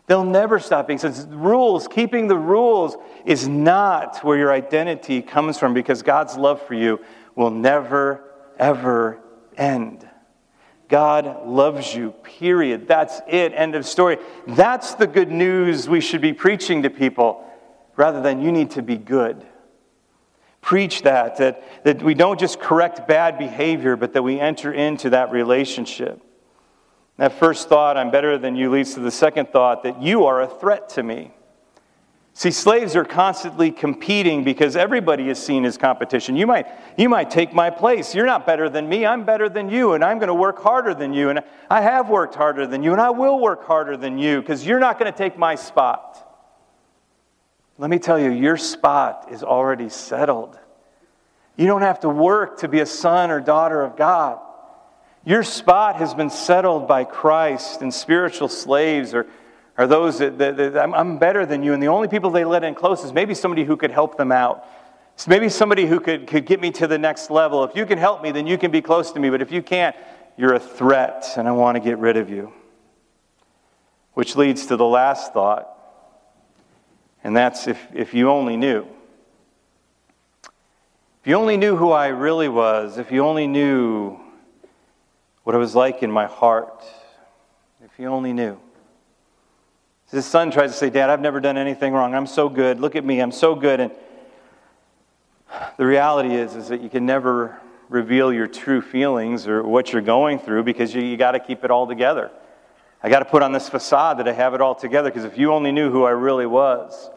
They'll 0.06 0.24
never 0.24 0.58
stop 0.58 0.88
being. 0.88 0.98
sons. 0.98 1.24
rules, 1.30 1.86
keeping 1.86 2.26
the 2.26 2.36
rules 2.36 2.96
is 3.24 3.46
not 3.46 4.18
where 4.24 4.36
your 4.36 4.52
identity 4.52 5.22
comes 5.22 5.58
from 5.58 5.72
because 5.72 6.02
God's 6.02 6.36
love 6.36 6.60
for 6.66 6.74
you 6.74 7.00
will 7.36 7.50
never, 7.50 8.22
ever 8.58 9.20
end. 9.56 10.09
God 10.90 11.46
loves 11.46 11.94
you, 11.94 12.10
period. 12.10 12.88
That's 12.88 13.20
it. 13.28 13.52
End 13.54 13.76
of 13.76 13.86
story. 13.86 14.18
That's 14.48 14.94
the 14.94 15.06
good 15.06 15.30
news 15.30 15.88
we 15.88 16.00
should 16.00 16.20
be 16.20 16.32
preaching 16.32 16.82
to 16.82 16.90
people. 16.90 17.46
rather 17.96 18.22
than 18.22 18.40
you 18.40 18.50
need 18.50 18.70
to 18.70 18.82
be 18.82 18.96
good. 18.96 19.46
Preach 20.62 21.02
that, 21.02 21.36
that, 21.36 21.84
that 21.84 22.02
we 22.02 22.14
don't 22.14 22.40
just 22.40 22.58
correct 22.58 23.06
bad 23.06 23.38
behavior, 23.38 23.94
but 23.96 24.14
that 24.14 24.22
we 24.22 24.40
enter 24.40 24.72
into 24.72 25.10
that 25.10 25.30
relationship. 25.30 26.20
That 27.18 27.32
first 27.32 27.68
thought, 27.68 27.98
I'm 27.98 28.10
better 28.10 28.38
than 28.38 28.56
you, 28.56 28.70
leads 28.70 28.94
to 28.94 29.00
the 29.00 29.10
second 29.10 29.50
thought 29.50 29.82
that 29.82 30.00
you 30.02 30.24
are 30.24 30.40
a 30.40 30.46
threat 30.46 30.88
to 30.90 31.02
me. 31.02 31.32
See, 32.32 32.52
slaves 32.52 32.96
are 32.96 33.04
constantly 33.04 33.70
competing 33.70 34.44
because 34.44 34.76
everybody 34.76 35.28
is 35.28 35.38
seen 35.38 35.64
as 35.64 35.76
competition. 35.76 36.36
You 36.36 36.46
might, 36.46 36.68
you 36.96 37.08
might 37.08 37.30
take 37.30 37.52
my 37.52 37.70
place. 37.70 38.14
You're 38.14 38.26
not 38.26 38.46
better 38.46 38.68
than 38.68 38.88
me. 38.88 39.04
I'm 39.04 39.24
better 39.24 39.48
than 39.48 39.68
you, 39.68 39.92
and 39.92 40.04
I'm 40.04 40.18
going 40.18 40.28
to 40.28 40.34
work 40.34 40.62
harder 40.62 40.94
than 40.94 41.12
you. 41.12 41.30
And 41.30 41.40
I 41.68 41.80
have 41.80 42.08
worked 42.08 42.34
harder 42.34 42.66
than 42.66 42.82
you, 42.82 42.92
and 42.92 43.00
I 43.00 43.10
will 43.10 43.40
work 43.40 43.66
harder 43.66 43.96
than 43.96 44.16
you 44.16 44.40
because 44.40 44.64
you're 44.64 44.78
not 44.78 44.98
going 44.98 45.12
to 45.12 45.18
take 45.18 45.36
my 45.36 45.54
spot. 45.54 46.26
Let 47.78 47.90
me 47.90 47.98
tell 47.98 48.18
you, 48.18 48.30
your 48.30 48.56
spot 48.56 49.28
is 49.32 49.42
already 49.42 49.88
settled. 49.88 50.58
You 51.56 51.66
don't 51.66 51.82
have 51.82 52.00
to 52.00 52.08
work 52.08 52.58
to 52.60 52.68
be 52.68 52.80
a 52.80 52.86
son 52.86 53.30
or 53.30 53.40
daughter 53.40 53.82
of 53.82 53.96
God. 53.96 54.38
Your 55.24 55.42
spot 55.42 55.96
has 55.96 56.14
been 56.14 56.30
settled 56.30 56.88
by 56.88 57.04
Christ, 57.04 57.82
and 57.82 57.92
spiritual 57.92 58.48
slaves 58.48 59.12
are 59.12 59.26
are 59.80 59.86
those 59.86 60.18
that, 60.18 60.36
that, 60.36 60.58
that 60.58 60.76
I'm, 60.76 61.16
better 61.16 61.46
than 61.46 61.62
you, 61.62 61.72
and 61.72 61.82
the 61.82 61.88
only 61.88 62.06
people 62.06 62.28
they 62.28 62.44
let 62.44 62.64
in 62.64 62.74
close 62.74 63.02
is 63.02 63.14
maybe 63.14 63.32
somebody 63.32 63.64
who 63.64 63.78
could 63.78 63.90
help 63.90 64.18
them 64.18 64.30
out. 64.30 64.66
Maybe 65.26 65.48
somebody 65.48 65.86
who 65.86 66.00
could, 66.00 66.26
could 66.26 66.44
get 66.44 66.60
me 66.60 66.70
to 66.72 66.86
the 66.86 66.98
next 66.98 67.30
level. 67.30 67.64
If 67.64 67.74
you 67.74 67.86
can 67.86 67.96
help 67.96 68.22
me, 68.22 68.30
then 68.30 68.46
you 68.46 68.58
can 68.58 68.70
be 68.70 68.82
close 68.82 69.10
to 69.12 69.20
me, 69.20 69.30
but 69.30 69.40
if 69.40 69.50
you 69.50 69.62
can't, 69.62 69.96
you're 70.36 70.52
a 70.52 70.60
threat, 70.60 71.28
and 71.38 71.48
I 71.48 71.52
want 71.52 71.76
to 71.76 71.80
get 71.80 71.96
rid 71.96 72.18
of 72.18 72.28
you. 72.28 72.52
Which 74.12 74.36
leads 74.36 74.66
to 74.66 74.76
the 74.76 74.84
last 74.84 75.32
thought, 75.32 75.66
and 77.24 77.34
that's 77.34 77.66
if, 77.66 77.80
if 77.94 78.12
you 78.12 78.28
only 78.28 78.58
knew. 78.58 78.86
If 80.42 81.26
you 81.26 81.36
only 81.36 81.56
knew 81.56 81.74
who 81.74 81.90
I 81.90 82.08
really 82.08 82.50
was, 82.50 82.98
if 82.98 83.10
you 83.10 83.24
only 83.24 83.46
knew 83.46 84.20
what 85.44 85.56
it 85.56 85.58
was 85.58 85.74
like 85.74 86.02
in 86.02 86.10
my 86.10 86.26
heart, 86.26 86.84
if 87.82 87.98
you 87.98 88.08
only 88.08 88.34
knew. 88.34 88.60
His 90.10 90.26
son 90.26 90.50
tries 90.50 90.72
to 90.72 90.76
say, 90.76 90.90
Dad, 90.90 91.08
I've 91.08 91.20
never 91.20 91.40
done 91.40 91.56
anything 91.56 91.92
wrong. 91.92 92.14
I'm 92.14 92.26
so 92.26 92.48
good. 92.48 92.80
Look 92.80 92.96
at 92.96 93.04
me. 93.04 93.20
I'm 93.20 93.30
so 93.30 93.54
good. 93.54 93.78
And 93.80 93.92
the 95.76 95.86
reality 95.86 96.34
is, 96.34 96.56
is 96.56 96.68
that 96.68 96.80
you 96.80 96.88
can 96.88 97.06
never 97.06 97.60
reveal 97.88 98.32
your 98.32 98.46
true 98.46 98.80
feelings 98.80 99.46
or 99.46 99.62
what 99.62 99.92
you're 99.92 100.02
going 100.02 100.38
through 100.38 100.64
because 100.64 100.94
you, 100.94 101.02
you 101.02 101.16
got 101.16 101.32
to 101.32 101.40
keep 101.40 101.64
it 101.64 101.70
all 101.70 101.86
together. 101.86 102.30
I 103.02 103.08
got 103.08 103.20
to 103.20 103.24
put 103.24 103.42
on 103.42 103.52
this 103.52 103.68
facade 103.68 104.18
that 104.18 104.28
I 104.28 104.32
have 104.32 104.52
it 104.54 104.60
all 104.60 104.74
together 104.74 105.10
because 105.10 105.24
if 105.24 105.38
you 105.38 105.52
only 105.52 105.72
knew 105.72 105.90
who 105.90 106.04
I 106.04 106.10
really 106.10 106.46
was, 106.46 107.10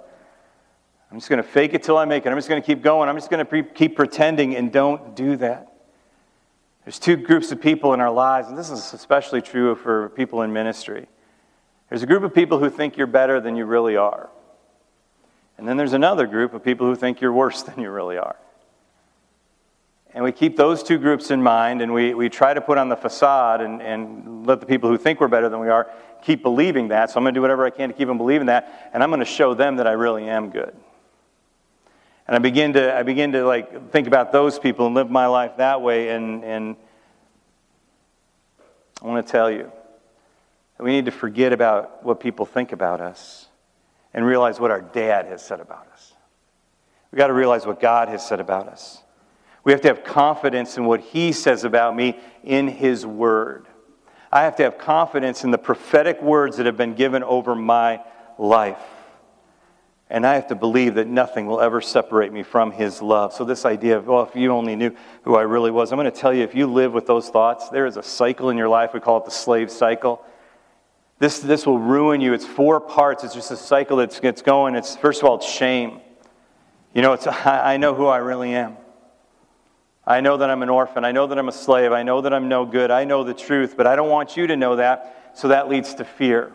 I'm 1.11 1.17
just 1.17 1.29
going 1.29 1.41
to 1.41 1.47
fake 1.47 1.73
it 1.73 1.83
till 1.83 1.97
I 1.97 2.05
make 2.05 2.25
it. 2.25 2.29
I'm 2.29 2.37
just 2.37 2.49
going 2.49 2.61
to 2.61 2.65
keep 2.65 2.81
going. 2.81 3.09
I'm 3.09 3.15
just 3.15 3.29
going 3.29 3.39
to 3.39 3.45
pre- 3.45 3.63
keep 3.63 3.95
pretending 3.95 4.55
and 4.55 4.71
don't 4.71 5.15
do 5.15 5.35
that. 5.37 5.71
There's 6.85 6.99
two 6.99 7.15
groups 7.15 7.51
of 7.51 7.61
people 7.61 7.93
in 7.93 8.01
our 8.01 8.11
lives, 8.11 8.49
and 8.49 8.57
this 8.57 8.69
is 8.69 8.93
especially 8.93 9.41
true 9.41 9.75
for 9.75 10.09
people 10.09 10.41
in 10.41 10.51
ministry. 10.51 11.07
There's 11.93 12.01
a 12.01 12.07
group 12.07 12.23
of 12.23 12.33
people 12.33 12.57
who 12.57 12.71
think 12.71 12.97
you're 12.97 13.05
better 13.05 13.39
than 13.39 13.55
you 13.55 13.65
really 13.65 13.97
are. 13.97 14.31
And 15.59 15.67
then 15.67 15.77
there's 15.77 15.93
another 15.93 16.25
group 16.25 16.55
of 16.55 16.63
people 16.63 16.87
who 16.87 16.95
think 16.95 17.21
you're 17.21 17.31
worse 17.31 17.61
than 17.67 17.79
you 17.79 17.91
really 17.91 18.17
are. 18.17 18.35
And 20.11 20.23
we 20.23 20.31
keep 20.31 20.57
those 20.57 20.81
two 20.81 20.97
groups 20.97 21.29
in 21.29 21.43
mind, 21.43 21.83
and 21.83 21.93
we, 21.93 22.15
we 22.15 22.29
try 22.29 22.51
to 22.51 22.61
put 22.61 22.79
on 22.79 22.89
the 22.89 22.95
facade 22.95 23.61
and, 23.61 23.79
and 23.79 24.47
let 24.47 24.59
the 24.59 24.65
people 24.65 24.89
who 24.89 24.97
think 24.97 25.21
we're 25.21 25.27
better 25.27 25.49
than 25.49 25.59
we 25.59 25.69
are 25.69 25.87
keep 26.23 26.41
believing 26.41 26.87
that. 26.87 27.11
So 27.11 27.17
I'm 27.17 27.25
going 27.25 27.35
to 27.35 27.37
do 27.37 27.43
whatever 27.43 27.63
I 27.63 27.69
can 27.69 27.89
to 27.89 27.95
keep 27.95 28.07
them 28.07 28.17
believing 28.17 28.47
that, 28.47 28.89
and 28.91 29.03
I'm 29.03 29.11
going 29.11 29.19
to 29.19 29.25
show 29.25 29.53
them 29.53 29.75
that 29.75 29.85
I 29.85 29.91
really 29.91 30.27
am 30.27 30.49
good. 30.49 30.75
And 32.25 32.35
I 32.35 32.39
begin 32.39 32.73
to, 32.73 32.97
I 32.97 33.03
begin 33.03 33.33
to 33.33 33.45
like 33.45 33.91
think 33.91 34.07
about 34.07 34.31
those 34.31 34.57
people 34.57 34.87
and 34.87 34.95
live 34.95 35.11
my 35.11 35.27
life 35.27 35.57
that 35.57 35.83
way, 35.83 36.09
and, 36.09 36.43
and 36.43 36.75
I 38.99 39.05
want 39.05 39.23
to 39.23 39.31
tell 39.31 39.51
you, 39.51 39.71
we 40.79 40.91
need 40.91 41.05
to 41.05 41.11
forget 41.11 41.53
about 41.53 42.03
what 42.03 42.19
people 42.19 42.45
think 42.45 42.71
about 42.71 42.99
us 42.99 43.47
and 44.13 44.25
realize 44.25 44.59
what 44.59 44.71
our 44.71 44.81
dad 44.81 45.25
has 45.25 45.43
said 45.43 45.59
about 45.59 45.87
us. 45.93 46.13
We've 47.11 47.19
got 47.19 47.27
to 47.27 47.33
realize 47.33 47.65
what 47.65 47.79
God 47.79 48.09
has 48.09 48.25
said 48.25 48.39
about 48.39 48.67
us. 48.67 49.01
We 49.63 49.71
have 49.71 49.81
to 49.81 49.87
have 49.87 50.03
confidence 50.03 50.77
in 50.77 50.85
what 50.85 50.99
He 50.99 51.31
says 51.31 51.63
about 51.63 51.95
me 51.95 52.19
in 52.43 52.67
His 52.67 53.05
Word. 53.05 53.67
I 54.31 54.43
have 54.43 54.55
to 54.57 54.63
have 54.63 54.77
confidence 54.77 55.43
in 55.43 55.51
the 55.51 55.57
prophetic 55.57 56.21
words 56.21 56.57
that 56.57 56.65
have 56.65 56.75
been 56.75 56.95
given 56.95 57.23
over 57.23 57.55
my 57.55 58.01
life. 58.37 58.81
And 60.09 60.27
I 60.27 60.33
have 60.35 60.47
to 60.47 60.55
believe 60.55 60.95
that 60.95 61.07
nothing 61.07 61.47
will 61.47 61.61
ever 61.61 61.81
separate 61.81 62.33
me 62.33 62.43
from 62.43 62.71
His 62.71 63.01
love. 63.01 63.33
So, 63.33 63.45
this 63.45 63.63
idea 63.63 63.97
of, 63.97 64.07
well, 64.07 64.23
if 64.23 64.35
you 64.35 64.51
only 64.51 64.75
knew 64.75 64.95
who 65.21 65.35
I 65.35 65.43
really 65.43 65.71
was, 65.71 65.91
I'm 65.91 65.97
going 65.97 66.11
to 66.11 66.19
tell 66.19 66.33
you 66.33 66.43
if 66.43 66.55
you 66.55 66.67
live 66.67 66.93
with 66.93 67.05
those 67.05 67.29
thoughts, 67.29 67.69
there 67.69 67.85
is 67.85 67.95
a 67.97 68.03
cycle 68.03 68.49
in 68.49 68.57
your 68.57 68.69
life. 68.69 68.91
We 68.93 68.99
call 68.99 69.17
it 69.17 69.25
the 69.25 69.31
slave 69.31 69.71
cycle. 69.71 70.25
This, 71.23 71.39
this 71.39 71.65
will 71.65 71.79
ruin 71.79 72.19
you. 72.19 72.33
It's 72.33 72.45
four 72.45 72.81
parts. 72.81 73.23
It's 73.23 73.33
just 73.33 73.49
a 73.49 73.55
cycle 73.55 73.95
that 73.95 74.19
gets 74.21 74.41
going. 74.41 74.75
It's, 74.75 74.97
first 74.97 75.21
of 75.21 75.29
all, 75.29 75.37
it's 75.37 75.49
shame. 75.49 76.01
You 76.93 77.01
know, 77.01 77.13
it's, 77.13 77.25
I, 77.45 77.75
I 77.75 77.77
know 77.77 77.95
who 77.95 78.07
I 78.07 78.17
really 78.17 78.53
am. 78.53 78.75
I 80.05 80.19
know 80.19 80.35
that 80.35 80.49
I'm 80.49 80.61
an 80.63 80.67
orphan. 80.67 81.05
I 81.05 81.13
know 81.13 81.25
that 81.27 81.39
I'm 81.39 81.47
a 81.47 81.53
slave. 81.53 81.93
I 81.93 82.03
know 82.03 82.19
that 82.19 82.33
I'm 82.33 82.49
no 82.49 82.65
good. 82.65 82.91
I 82.91 83.05
know 83.05 83.23
the 83.23 83.33
truth, 83.33 83.77
but 83.77 83.87
I 83.87 83.95
don't 83.95 84.09
want 84.09 84.35
you 84.35 84.47
to 84.47 84.57
know 84.57 84.75
that, 84.75 85.31
so 85.33 85.47
that 85.47 85.69
leads 85.69 85.93
to 85.93 86.03
fear. 86.03 86.51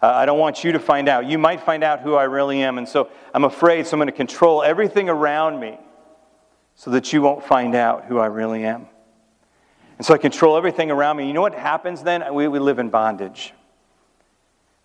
Uh, 0.00 0.06
I 0.06 0.24
don't 0.24 0.38
want 0.38 0.64
you 0.64 0.72
to 0.72 0.78
find 0.78 1.06
out. 1.06 1.26
You 1.26 1.36
might 1.36 1.60
find 1.60 1.84
out 1.84 2.00
who 2.00 2.14
I 2.14 2.24
really 2.24 2.62
am, 2.62 2.78
and 2.78 2.88
so 2.88 3.10
I'm 3.34 3.44
afraid, 3.44 3.86
so 3.86 3.92
I'm 3.92 3.98
going 3.98 4.06
to 4.06 4.12
control 4.12 4.62
everything 4.62 5.10
around 5.10 5.60
me 5.60 5.78
so 6.76 6.92
that 6.92 7.12
you 7.12 7.20
won't 7.20 7.44
find 7.44 7.74
out 7.74 8.06
who 8.06 8.16
I 8.20 8.26
really 8.28 8.64
am. 8.64 8.86
And 9.98 10.06
so 10.06 10.14
I 10.14 10.16
control 10.16 10.56
everything 10.56 10.90
around 10.90 11.18
me. 11.18 11.26
You 11.26 11.34
know 11.34 11.42
what 11.42 11.54
happens 11.54 12.02
then? 12.02 12.24
We, 12.32 12.48
we 12.48 12.58
live 12.58 12.78
in 12.78 12.88
bondage. 12.88 13.52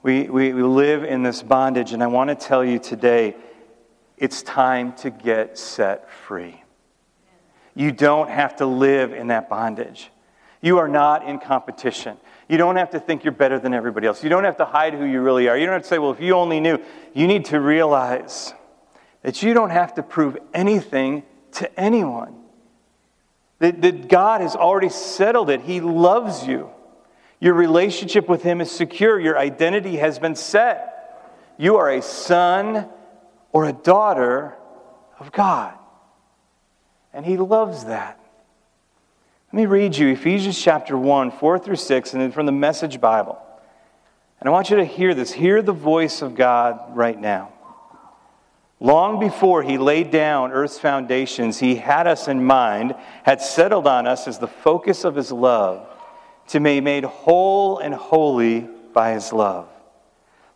We, 0.03 0.24
we, 0.24 0.51
we 0.51 0.63
live 0.63 1.03
in 1.03 1.22
this 1.22 1.43
bondage, 1.43 1.93
and 1.93 2.01
I 2.01 2.08
want 2.08 2.29
to 2.29 2.36
tell 2.36 2.65
you 2.65 2.79
today 2.79 3.36
it's 4.17 4.41
time 4.41 4.93
to 4.98 5.12
get 5.12 5.58
set 5.58 6.10
free. 6.10 6.63
You 7.75 7.91
don't 7.91 8.29
have 8.29 8.55
to 8.58 8.65
live 8.65 9.13
in 9.13 9.27
that 9.27 9.48
bondage. 9.48 10.10
You 10.60 10.79
are 10.79 10.88
not 10.88 11.27
in 11.27 11.39
competition. 11.39 12.17
You 12.50 12.58
don't 12.58 12.75
have 12.75 12.91
to 12.91 13.00
think 13.00 13.24
you're 13.24 13.31
better 13.31 13.60
than 13.60 13.74
everybody 13.74 14.08
else. 14.08 14.24
You 14.24 14.29
don't 14.29 14.43
have 14.43 14.58
to 14.58 14.65
hide 14.65 14.93
who 14.93 15.05
you 15.05 15.22
really 15.22 15.48
are. 15.48 15.58
You 15.58 15.65
don't 15.65 15.74
have 15.74 15.84
to 15.84 15.88
say, 15.88 16.00
well, 16.00 16.12
if 16.12 16.20
you 16.20 16.34
only 16.34 16.60
knew. 16.60 16.79
You 17.13 17.27
need 17.27 17.46
to 17.46 17.60
realize 17.60 18.53
that 19.22 19.41
you 19.43 19.53
don't 19.53 19.70
have 19.70 19.96
to 19.96 20.03
prove 20.03 20.38
anything 20.53 21.24
to 21.53 21.79
anyone. 21.79 22.36
That, 23.60 23.81
that 23.84 24.08
God 24.08 24.41
has 24.41 24.55
already 24.55 24.89
settled 24.89 25.50
it. 25.50 25.62
He 25.62 25.79
loves 25.79 26.46
you. 26.46 26.70
Your 27.41 27.55
relationship 27.55 28.29
with 28.29 28.43
Him 28.43 28.62
is 28.62 28.71
secure. 28.71 29.19
Your 29.19 29.38
identity 29.38 29.98
has 29.98 30.19
been 30.19 30.36
set. 30.36 31.57
You 31.57 31.77
are 31.77 31.89
a 31.89 32.01
son 32.01 32.88
or 33.51 33.65
a 33.65 33.74
daughter 33.74 34.55
of 35.19 35.31
God. 35.31 35.74
And 37.13 37.25
He 37.25 37.38
loves 37.38 37.86
that. 37.86 38.19
Let 39.51 39.57
me 39.57 39.65
read 39.65 39.98
you 39.98 40.10
Ephesians 40.10 40.62
chapter 40.62 40.95
1, 40.95 41.31
4 41.31 41.60
through 41.60 41.75
6, 41.75 42.13
and 42.13 42.21
then 42.21 42.31
from 42.31 42.45
the 42.45 42.51
Message 42.51 43.01
Bible. 43.01 43.41
And 44.39 44.48
I 44.48 44.51
want 44.51 44.69
you 44.69 44.77
to 44.77 44.86
hear 44.86 45.15
this. 45.15 45.31
Hear 45.31 45.63
the 45.63 45.74
voice 45.74 46.21
of 46.21 46.36
God 46.36 46.95
right 46.95 47.19
now. 47.19 47.51
Long 48.79 49.19
before 49.19 49.63
he 49.63 49.79
laid 49.79 50.12
down 50.12 50.51
earth's 50.51 50.79
foundations, 50.79 51.60
he 51.60 51.75
had 51.75 52.05
us 52.05 52.27
in 52.27 52.43
mind, 52.43 52.95
had 53.24 53.41
settled 53.41 53.88
on 53.88 54.05
us 54.07 54.27
as 54.27 54.38
the 54.38 54.48
focus 54.48 55.03
of 55.03 55.15
his 55.15 55.31
love 55.31 55.88
to 56.51 56.60
be 56.60 56.81
made 56.81 57.05
whole 57.05 57.79
and 57.79 57.93
holy 57.93 58.67
by 58.93 59.13
his 59.13 59.31
love. 59.31 59.70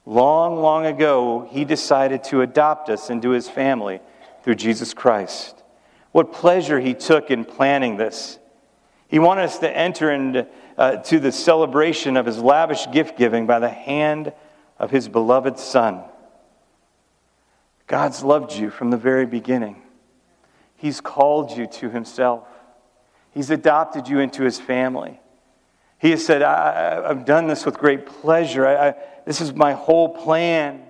Long, 0.06 0.58
long 0.58 0.86
ago, 0.86 1.48
he 1.50 1.64
decided 1.64 2.24
to 2.26 2.42
adopt 2.42 2.90
us 2.90 3.10
into 3.10 3.30
his 3.30 3.50
family 3.50 4.02
through 4.44 4.56
Jesus 4.56 4.94
Christ. 4.94 5.64
What 6.12 6.34
pleasure 6.34 6.82
he 6.82 6.94
took 6.94 7.32
in 7.32 7.46
planning 7.46 7.96
this. 7.96 8.40
He 9.08 9.20
wanted 9.20 9.44
us 9.44 9.60
to 9.60 9.78
enter 9.78 10.12
into 10.12 10.48
uh, 10.78 10.98
the 10.98 11.32
celebration 11.32 12.18
of 12.18 12.26
his 12.26 12.40
lavish 12.40 12.92
gift 12.92 13.18
giving 13.18 13.48
by 13.48 13.60
the 13.60 13.70
hand 13.70 14.34
of 14.78 14.92
his 14.92 15.08
beloved 15.08 15.58
Son. 15.58 16.04
God's 17.88 18.22
loved 18.22 18.54
you 18.54 18.70
from 18.70 18.90
the 18.90 18.98
very 18.98 19.26
beginning. 19.26 19.82
He's 20.76 21.00
called 21.00 21.52
you 21.52 21.68
to 21.68 21.90
himself. 21.90 22.48
He's 23.32 23.50
adopted 23.50 24.10
you 24.10 24.20
into 24.20 24.44
his 24.44 24.60
family. 24.60 25.22
He 26.00 26.12
has 26.12 26.26
said, 26.26 26.42
I, 26.42 27.08
have 27.08 27.26
done 27.26 27.48
this 27.48 27.66
with 27.66 27.78
great 27.78 28.06
pleasure. 28.06 28.68
I, 28.68 28.90
I, 28.90 28.96
this 29.26 29.42
is 29.42 29.54
my 29.54 29.74
whole 29.74 30.10
plan. 30.10 30.82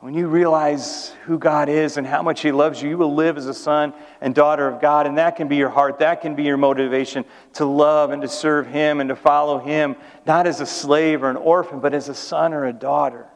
When 0.00 0.14
you 0.14 0.28
realize 0.28 1.12
who 1.24 1.38
God 1.38 1.68
is 1.68 1.96
and 1.96 2.06
how 2.06 2.22
much 2.22 2.40
He 2.40 2.52
loves 2.52 2.80
you, 2.80 2.90
you 2.90 2.98
will 2.98 3.14
live 3.14 3.36
as 3.36 3.46
a 3.46 3.54
son 3.54 3.92
and 4.20 4.32
daughter 4.32 4.68
of 4.68 4.80
God. 4.80 5.06
And 5.08 5.18
that 5.18 5.34
can 5.34 5.48
be 5.48 5.56
your 5.56 5.70
heart. 5.70 5.98
That 5.98 6.20
can 6.20 6.36
be 6.36 6.44
your 6.44 6.56
motivation 6.56 7.24
to 7.54 7.64
love 7.64 8.10
and 8.10 8.22
to 8.22 8.28
serve 8.28 8.68
Him 8.68 9.00
and 9.00 9.08
to 9.08 9.16
follow 9.16 9.58
Him, 9.58 9.96
not 10.24 10.46
as 10.46 10.60
a 10.60 10.66
slave 10.66 11.24
or 11.24 11.30
an 11.30 11.36
orphan, 11.36 11.80
but 11.80 11.94
as 11.94 12.08
a 12.08 12.14
son 12.14 12.54
or 12.54 12.66
a 12.66 12.72
daughter. 12.72 13.26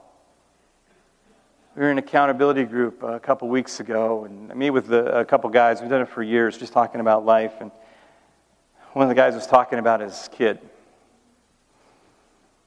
we 1.74 1.82
were 1.82 1.90
in 1.90 1.98
an 1.98 2.04
accountability 2.04 2.64
group 2.64 3.02
a 3.02 3.18
couple 3.18 3.48
weeks 3.48 3.80
ago, 3.80 4.24
and 4.24 4.52
I 4.52 4.54
meet 4.54 4.70
with 4.70 4.92
a 4.92 5.24
couple 5.24 5.50
guys. 5.50 5.80
We've 5.80 5.90
done 5.90 6.02
it 6.02 6.08
for 6.08 6.22
years, 6.22 6.58
just 6.58 6.72
talking 6.72 7.00
about 7.00 7.24
life. 7.24 7.54
And 7.60 7.72
one 8.92 9.04
of 9.04 9.08
the 9.08 9.14
guys 9.14 9.34
was 9.34 9.46
talking 9.46 9.78
about 9.78 10.00
his 10.00 10.28
kid, 10.32 10.60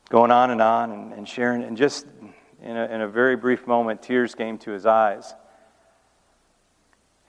going 0.10 0.32
on 0.32 0.52
and 0.52 0.62
on 0.62 0.92
and, 0.92 1.14
and 1.14 1.28
sharing, 1.28 1.64
and 1.64 1.78
just 1.78 2.06
in 2.62 2.76
a, 2.76 2.86
in 2.86 3.02
a 3.02 3.08
very 3.08 3.36
brief 3.36 3.68
moment, 3.68 4.02
tears 4.02 4.36
came 4.36 4.58
to 4.60 4.72
his 4.72 4.86
eyes. 4.86 5.34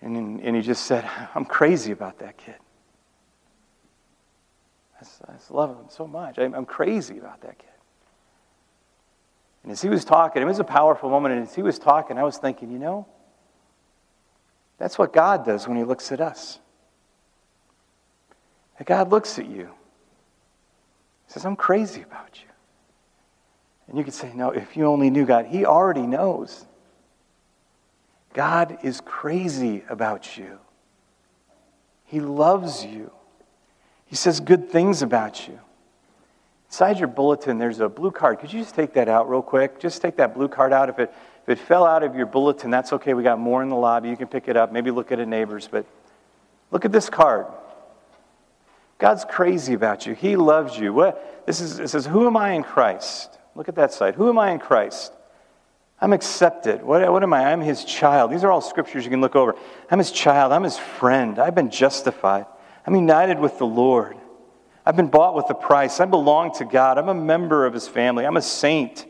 And, 0.02 0.40
and 0.40 0.56
he 0.56 0.62
just 0.62 0.86
said, 0.86 1.08
I'm 1.34 1.44
crazy 1.44 1.92
about 1.92 2.18
that 2.20 2.36
kid. 2.38 2.56
I 4.96 5.04
just, 5.04 5.22
I 5.28 5.32
just 5.32 5.50
love 5.50 5.70
him 5.70 5.86
so 5.88 6.06
much. 6.06 6.38
I'm, 6.38 6.54
I'm 6.54 6.64
crazy 6.64 7.18
about 7.18 7.42
that 7.42 7.58
kid. 7.58 7.68
And 9.62 9.72
as 9.72 9.82
he 9.82 9.88
was 9.88 10.04
talking, 10.04 10.40
it 10.40 10.44
was 10.44 10.60
a 10.60 10.64
powerful 10.64 11.10
moment, 11.10 11.34
and 11.34 11.42
as 11.42 11.54
he 11.54 11.62
was 11.62 11.78
talking, 11.78 12.18
I 12.18 12.22
was 12.22 12.38
thinking, 12.38 12.70
you 12.70 12.78
know, 12.78 13.06
that's 14.78 14.96
what 14.96 15.12
God 15.12 15.44
does 15.44 15.66
when 15.66 15.76
he 15.76 15.84
looks 15.84 16.12
at 16.12 16.20
us. 16.20 16.60
That 18.78 18.86
God 18.86 19.10
looks 19.10 19.38
at 19.38 19.46
you. 19.46 19.70
He 21.26 21.32
says, 21.32 21.44
I'm 21.44 21.56
crazy 21.56 22.02
about 22.02 22.38
you. 22.40 22.48
And 23.88 23.96
you 23.96 24.04
could 24.04 24.14
say, 24.14 24.32
no, 24.34 24.50
if 24.50 24.76
you 24.76 24.86
only 24.86 25.10
knew 25.10 25.24
God, 25.24 25.46
he 25.46 25.64
already 25.64 26.06
knows. 26.06 26.66
God 28.34 28.78
is 28.82 29.00
crazy 29.00 29.82
about 29.88 30.36
you. 30.36 30.58
He 32.04 32.20
loves 32.20 32.84
you. 32.84 33.10
He 34.06 34.16
says 34.16 34.40
good 34.40 34.70
things 34.70 35.02
about 35.02 35.48
you. 35.48 35.58
Inside 36.68 36.98
your 36.98 37.08
bulletin, 37.08 37.58
there's 37.58 37.80
a 37.80 37.88
blue 37.88 38.10
card. 38.10 38.40
Could 38.40 38.52
you 38.52 38.60
just 38.60 38.74
take 38.74 38.92
that 38.94 39.08
out 39.08 39.30
real 39.30 39.42
quick? 39.42 39.78
Just 39.78 40.02
take 40.02 40.16
that 40.16 40.34
blue 40.34 40.48
card 40.48 40.72
out. 40.72 40.88
If 40.88 40.98
it, 40.98 41.14
if 41.46 41.48
it 41.48 41.58
fell 41.58 41.86
out 41.86 42.02
of 42.02 42.14
your 42.14 42.26
bulletin, 42.26 42.70
that's 42.70 42.92
okay. 42.92 43.14
We 43.14 43.22
got 43.22 43.38
more 43.38 43.62
in 43.62 43.68
the 43.68 43.76
lobby. 43.76 44.08
You 44.08 44.16
can 44.16 44.28
pick 44.28 44.48
it 44.48 44.56
up. 44.56 44.72
Maybe 44.72 44.90
look 44.90 45.12
at 45.12 45.20
a 45.20 45.26
neighbor's. 45.26 45.68
But 45.68 45.86
look 46.70 46.84
at 46.84 46.92
this 46.92 47.08
card. 47.08 47.46
God's 48.98 49.24
crazy 49.24 49.74
about 49.74 50.06
you. 50.06 50.14
He 50.14 50.36
loves 50.36 50.78
you. 50.78 50.92
What, 50.92 51.46
this 51.46 51.60
is, 51.60 51.78
it 51.78 51.88
says, 51.88 52.06
Who 52.06 52.26
am 52.26 52.36
I 52.36 52.50
in 52.52 52.62
Christ? 52.62 53.38
Look 53.56 53.68
at 53.70 53.74
that 53.76 53.92
side. 53.92 54.14
Who 54.14 54.28
am 54.28 54.38
I 54.38 54.50
in 54.50 54.58
Christ? 54.58 55.12
I'm 55.98 56.12
accepted. 56.12 56.82
What, 56.82 57.10
what 57.10 57.22
am 57.22 57.32
I? 57.32 57.52
I'm 57.52 57.62
his 57.62 57.84
child. 57.84 58.30
These 58.30 58.44
are 58.44 58.52
all 58.52 58.60
scriptures 58.60 59.04
you 59.04 59.10
can 59.10 59.22
look 59.22 59.34
over. 59.34 59.54
I'm 59.90 59.98
his 59.98 60.12
child. 60.12 60.52
I'm 60.52 60.62
his 60.62 60.76
friend. 60.76 61.38
I've 61.38 61.54
been 61.54 61.70
justified. 61.70 62.44
I'm 62.86 62.94
united 62.94 63.38
with 63.38 63.58
the 63.58 63.66
Lord. 63.66 64.18
I've 64.84 64.94
been 64.94 65.08
bought 65.08 65.34
with 65.34 65.48
a 65.48 65.54
price. 65.54 65.98
I 65.98 66.04
belong 66.04 66.52
to 66.56 66.66
God. 66.66 66.98
I'm 66.98 67.08
a 67.08 67.14
member 67.14 67.64
of 67.64 67.72
his 67.72 67.88
family. 67.88 68.26
I'm 68.26 68.36
a 68.36 68.42
saint. 68.42 69.06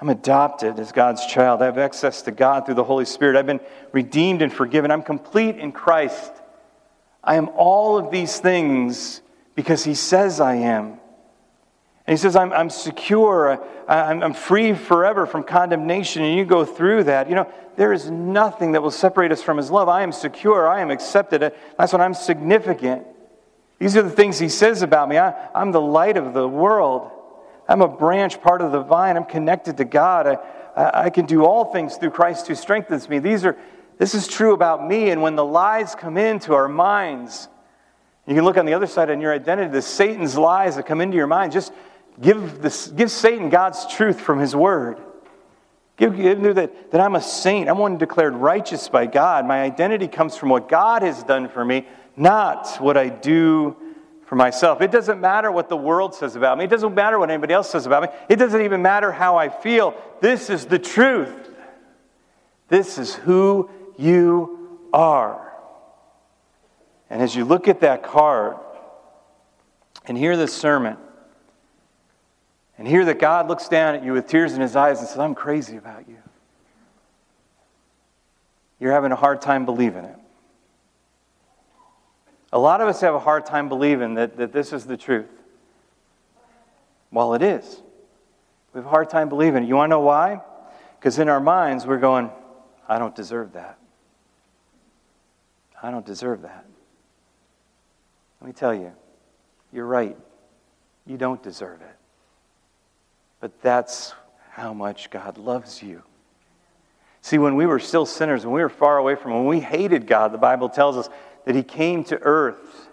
I'm 0.00 0.08
adopted 0.08 0.78
as 0.78 0.92
God's 0.92 1.26
child. 1.26 1.60
I 1.60 1.66
have 1.66 1.78
access 1.78 2.22
to 2.22 2.30
God 2.30 2.66
through 2.66 2.76
the 2.76 2.84
Holy 2.84 3.04
Spirit. 3.04 3.36
I've 3.36 3.46
been 3.46 3.60
redeemed 3.90 4.40
and 4.40 4.52
forgiven. 4.52 4.92
I'm 4.92 5.02
complete 5.02 5.56
in 5.56 5.72
Christ. 5.72 6.32
I 7.24 7.34
am 7.34 7.48
all 7.56 7.98
of 7.98 8.12
these 8.12 8.38
things 8.38 9.20
because 9.56 9.82
he 9.82 9.94
says 9.94 10.40
I 10.40 10.56
am. 10.56 11.00
And 12.06 12.12
he 12.12 12.20
says, 12.20 12.36
I'm, 12.36 12.52
I'm 12.52 12.68
secure. 12.68 13.58
I'm, 13.88 14.22
I'm 14.22 14.34
free 14.34 14.74
forever 14.74 15.26
from 15.26 15.42
condemnation. 15.42 16.22
And 16.22 16.36
you 16.36 16.44
go 16.44 16.64
through 16.64 17.04
that. 17.04 17.28
You 17.28 17.34
know, 17.34 17.50
there 17.76 17.92
is 17.92 18.10
nothing 18.10 18.72
that 18.72 18.82
will 18.82 18.90
separate 18.90 19.32
us 19.32 19.42
from 19.42 19.56
his 19.56 19.70
love. 19.70 19.88
I 19.88 20.02
am 20.02 20.12
secure. 20.12 20.68
I 20.68 20.80
am 20.80 20.90
accepted. 20.90 21.40
That's 21.78 21.92
when 21.92 22.02
I'm 22.02 22.14
significant. 22.14 23.06
These 23.78 23.96
are 23.96 24.02
the 24.02 24.10
things 24.10 24.38
he 24.38 24.50
says 24.50 24.82
about 24.82 25.08
me. 25.08 25.18
I, 25.18 25.48
I'm 25.54 25.72
the 25.72 25.80
light 25.80 26.16
of 26.16 26.34
the 26.34 26.46
world. 26.46 27.10
I'm 27.66 27.80
a 27.80 27.88
branch, 27.88 28.40
part 28.42 28.60
of 28.60 28.72
the 28.72 28.82
vine. 28.82 29.16
I'm 29.16 29.24
connected 29.24 29.78
to 29.78 29.84
God. 29.84 30.26
I, 30.26 30.38
I, 30.76 31.04
I 31.04 31.10
can 31.10 31.24
do 31.24 31.44
all 31.44 31.72
things 31.72 31.96
through 31.96 32.10
Christ 32.10 32.46
who 32.46 32.54
strengthens 32.54 33.08
me. 33.08 33.18
These 33.18 33.46
are, 33.46 33.56
this 33.96 34.14
is 34.14 34.28
true 34.28 34.52
about 34.52 34.86
me. 34.86 35.08
And 35.08 35.22
when 35.22 35.36
the 35.36 35.44
lies 35.44 35.94
come 35.94 36.18
into 36.18 36.52
our 36.52 36.68
minds, 36.68 37.48
you 38.26 38.34
can 38.34 38.44
look 38.44 38.58
on 38.58 38.66
the 38.66 38.74
other 38.74 38.86
side 38.86 39.10
on 39.10 39.20
your 39.20 39.32
identity, 39.32 39.70
the 39.70 39.82
Satan's 39.82 40.36
lies 40.36 40.76
that 40.76 40.86
come 40.86 41.00
into 41.00 41.16
your 41.16 41.26
mind. 41.26 41.52
Just 41.52 41.72
Give, 42.20 42.62
this, 42.62 42.88
give 42.88 43.10
Satan 43.10 43.50
God's 43.50 43.86
truth 43.86 44.20
from 44.20 44.38
his 44.38 44.54
word. 44.54 44.98
Give, 45.96 46.16
give 46.16 46.38
him 46.38 46.54
that, 46.54 46.90
that 46.90 47.00
I'm 47.00 47.14
a 47.14 47.20
saint. 47.20 47.68
I'm 47.68 47.78
one 47.78 47.98
declared 47.98 48.34
righteous 48.34 48.88
by 48.88 49.06
God. 49.06 49.46
My 49.46 49.62
identity 49.62 50.08
comes 50.08 50.36
from 50.36 50.48
what 50.48 50.68
God 50.68 51.02
has 51.02 51.22
done 51.22 51.48
for 51.48 51.64
me, 51.64 51.86
not 52.16 52.76
what 52.80 52.96
I 52.96 53.08
do 53.08 53.76
for 54.26 54.36
myself. 54.36 54.80
It 54.80 54.90
doesn't 54.90 55.20
matter 55.20 55.52
what 55.52 55.68
the 55.68 55.76
world 55.76 56.14
says 56.14 56.34
about 56.34 56.58
me. 56.58 56.64
It 56.64 56.70
doesn't 56.70 56.94
matter 56.94 57.18
what 57.18 57.30
anybody 57.30 57.54
else 57.54 57.70
says 57.70 57.86
about 57.86 58.02
me. 58.02 58.08
It 58.28 58.36
doesn't 58.36 58.62
even 58.62 58.82
matter 58.82 59.12
how 59.12 59.36
I 59.36 59.48
feel. 59.48 59.94
This 60.20 60.50
is 60.50 60.66
the 60.66 60.78
truth. 60.78 61.50
This 62.68 62.98
is 62.98 63.14
who 63.14 63.70
you 63.96 64.80
are. 64.92 65.52
And 67.10 67.22
as 67.22 67.36
you 67.36 67.44
look 67.44 67.68
at 67.68 67.80
that 67.80 68.02
card 68.02 68.56
and 70.06 70.18
hear 70.18 70.36
this 70.36 70.52
sermon, 70.52 70.96
and 72.78 72.88
hear 72.88 73.04
that 73.04 73.18
God 73.18 73.48
looks 73.48 73.68
down 73.68 73.94
at 73.94 74.04
you 74.04 74.12
with 74.12 74.26
tears 74.26 74.54
in 74.54 74.60
his 74.60 74.74
eyes 74.76 74.98
and 74.98 75.08
says, 75.08 75.18
I'm 75.18 75.34
crazy 75.34 75.76
about 75.76 76.08
you. 76.08 76.18
You're 78.80 78.92
having 78.92 79.12
a 79.12 79.16
hard 79.16 79.40
time 79.40 79.64
believing 79.64 80.04
it. 80.04 80.16
A 82.52 82.58
lot 82.58 82.80
of 82.80 82.88
us 82.88 83.00
have 83.00 83.14
a 83.14 83.18
hard 83.18 83.46
time 83.46 83.68
believing 83.68 84.14
that, 84.14 84.36
that 84.36 84.52
this 84.52 84.72
is 84.72 84.84
the 84.84 84.96
truth. 84.96 85.30
Well, 87.10 87.34
it 87.34 87.42
is. 87.42 87.80
We 88.72 88.78
have 88.78 88.86
a 88.86 88.90
hard 88.90 89.08
time 89.08 89.28
believing 89.28 89.64
it. 89.64 89.66
You 89.68 89.76
want 89.76 89.90
to 89.90 89.96
know 89.96 90.00
why? 90.00 90.40
Because 90.98 91.18
in 91.18 91.28
our 91.28 91.40
minds, 91.40 91.86
we're 91.86 91.98
going, 91.98 92.30
I 92.88 92.98
don't 92.98 93.14
deserve 93.14 93.52
that. 93.52 93.78
I 95.82 95.90
don't 95.90 96.06
deserve 96.06 96.42
that. 96.42 96.64
Let 98.40 98.46
me 98.46 98.52
tell 98.52 98.74
you, 98.74 98.92
you're 99.72 99.86
right. 99.86 100.16
You 101.06 101.16
don't 101.16 101.42
deserve 101.42 101.80
it. 101.82 101.96
But 103.44 103.60
that's 103.60 104.14
how 104.52 104.72
much 104.72 105.10
God 105.10 105.36
loves 105.36 105.82
you. 105.82 106.02
See, 107.20 107.36
when 107.36 107.56
we 107.56 107.66
were 107.66 107.78
still 107.78 108.06
sinners, 108.06 108.46
when 108.46 108.54
we 108.54 108.62
were 108.62 108.70
far 108.70 108.96
away 108.96 109.16
from 109.16 109.32
Him, 109.32 109.38
when 109.40 109.48
we 109.48 109.60
hated 109.60 110.06
God, 110.06 110.32
the 110.32 110.38
Bible 110.38 110.70
tells 110.70 110.96
us 110.96 111.10
that 111.44 111.54
He 111.54 111.62
came 111.62 112.04
to 112.04 112.18
earth. 112.22 112.88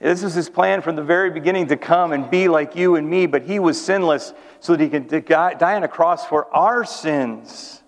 This 0.00 0.22
was 0.22 0.32
His 0.32 0.48
plan 0.48 0.80
from 0.80 0.96
the 0.96 1.02
very 1.02 1.30
beginning 1.30 1.66
to 1.66 1.76
come 1.76 2.12
and 2.12 2.30
be 2.30 2.48
like 2.48 2.74
you 2.74 2.96
and 2.96 3.06
me, 3.06 3.26
but 3.26 3.42
He 3.42 3.58
was 3.58 3.78
sinless 3.78 4.32
so 4.60 4.74
that 4.74 4.82
He 4.82 4.88
could 4.88 5.08
die 5.26 5.74
on 5.74 5.82
a 5.82 5.88
cross 5.88 6.24
for 6.24 6.46
our 6.56 6.82
sins. 6.86 7.82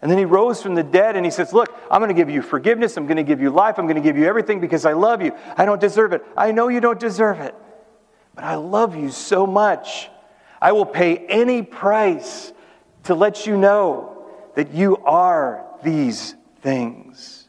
And 0.00 0.10
then 0.10 0.16
He 0.16 0.24
rose 0.24 0.62
from 0.62 0.74
the 0.74 0.82
dead 0.82 1.16
and 1.16 1.26
He 1.26 1.30
says, 1.30 1.52
Look, 1.52 1.68
I'm 1.90 2.00
going 2.00 2.08
to 2.08 2.14
give 2.14 2.30
you 2.30 2.40
forgiveness. 2.40 2.96
I'm 2.96 3.04
going 3.04 3.18
to 3.18 3.22
give 3.22 3.42
you 3.42 3.50
life. 3.50 3.78
I'm 3.78 3.84
going 3.84 3.96
to 3.96 4.00
give 4.00 4.16
you 4.16 4.24
everything 4.24 4.60
because 4.60 4.86
I 4.86 4.94
love 4.94 5.20
you. 5.20 5.36
I 5.58 5.66
don't 5.66 5.82
deserve 5.82 6.14
it. 6.14 6.24
I 6.34 6.50
know 6.50 6.68
you 6.68 6.80
don't 6.80 6.98
deserve 6.98 7.40
it, 7.40 7.54
but 8.34 8.44
I 8.44 8.54
love 8.54 8.96
you 8.96 9.10
so 9.10 9.46
much 9.46 10.08
I 10.60 10.72
will 10.72 10.86
pay 10.86 11.16
any 11.16 11.62
price 11.62 12.52
to 13.04 13.14
let 13.14 13.46
you 13.46 13.56
know 13.56 14.26
that 14.54 14.72
you 14.72 14.96
are 14.98 15.64
these 15.82 16.34
things. 16.60 17.48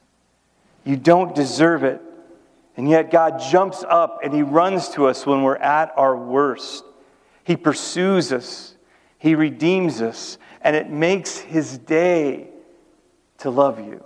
You 0.83 0.97
don't 0.97 1.33
deserve 1.33 1.83
it. 1.83 2.01
And 2.75 2.87
yet 2.87 3.09
God 3.09 3.39
jumps 3.39 3.83
up 3.87 4.19
and 4.23 4.33
He 4.33 4.43
runs 4.43 4.89
to 4.89 5.07
us 5.07 5.25
when 5.25 5.41
we're 5.41 5.57
at 5.57 5.91
our 5.97 6.15
worst. 6.15 6.83
He 7.43 7.57
pursues 7.57 8.31
us, 8.31 8.75
He 9.17 9.35
redeems 9.35 10.01
us, 10.01 10.37
and 10.61 10.75
it 10.75 10.89
makes 10.89 11.37
His 11.39 11.77
day 11.77 12.49
to 13.39 13.49
love 13.49 13.79
you. 13.79 14.03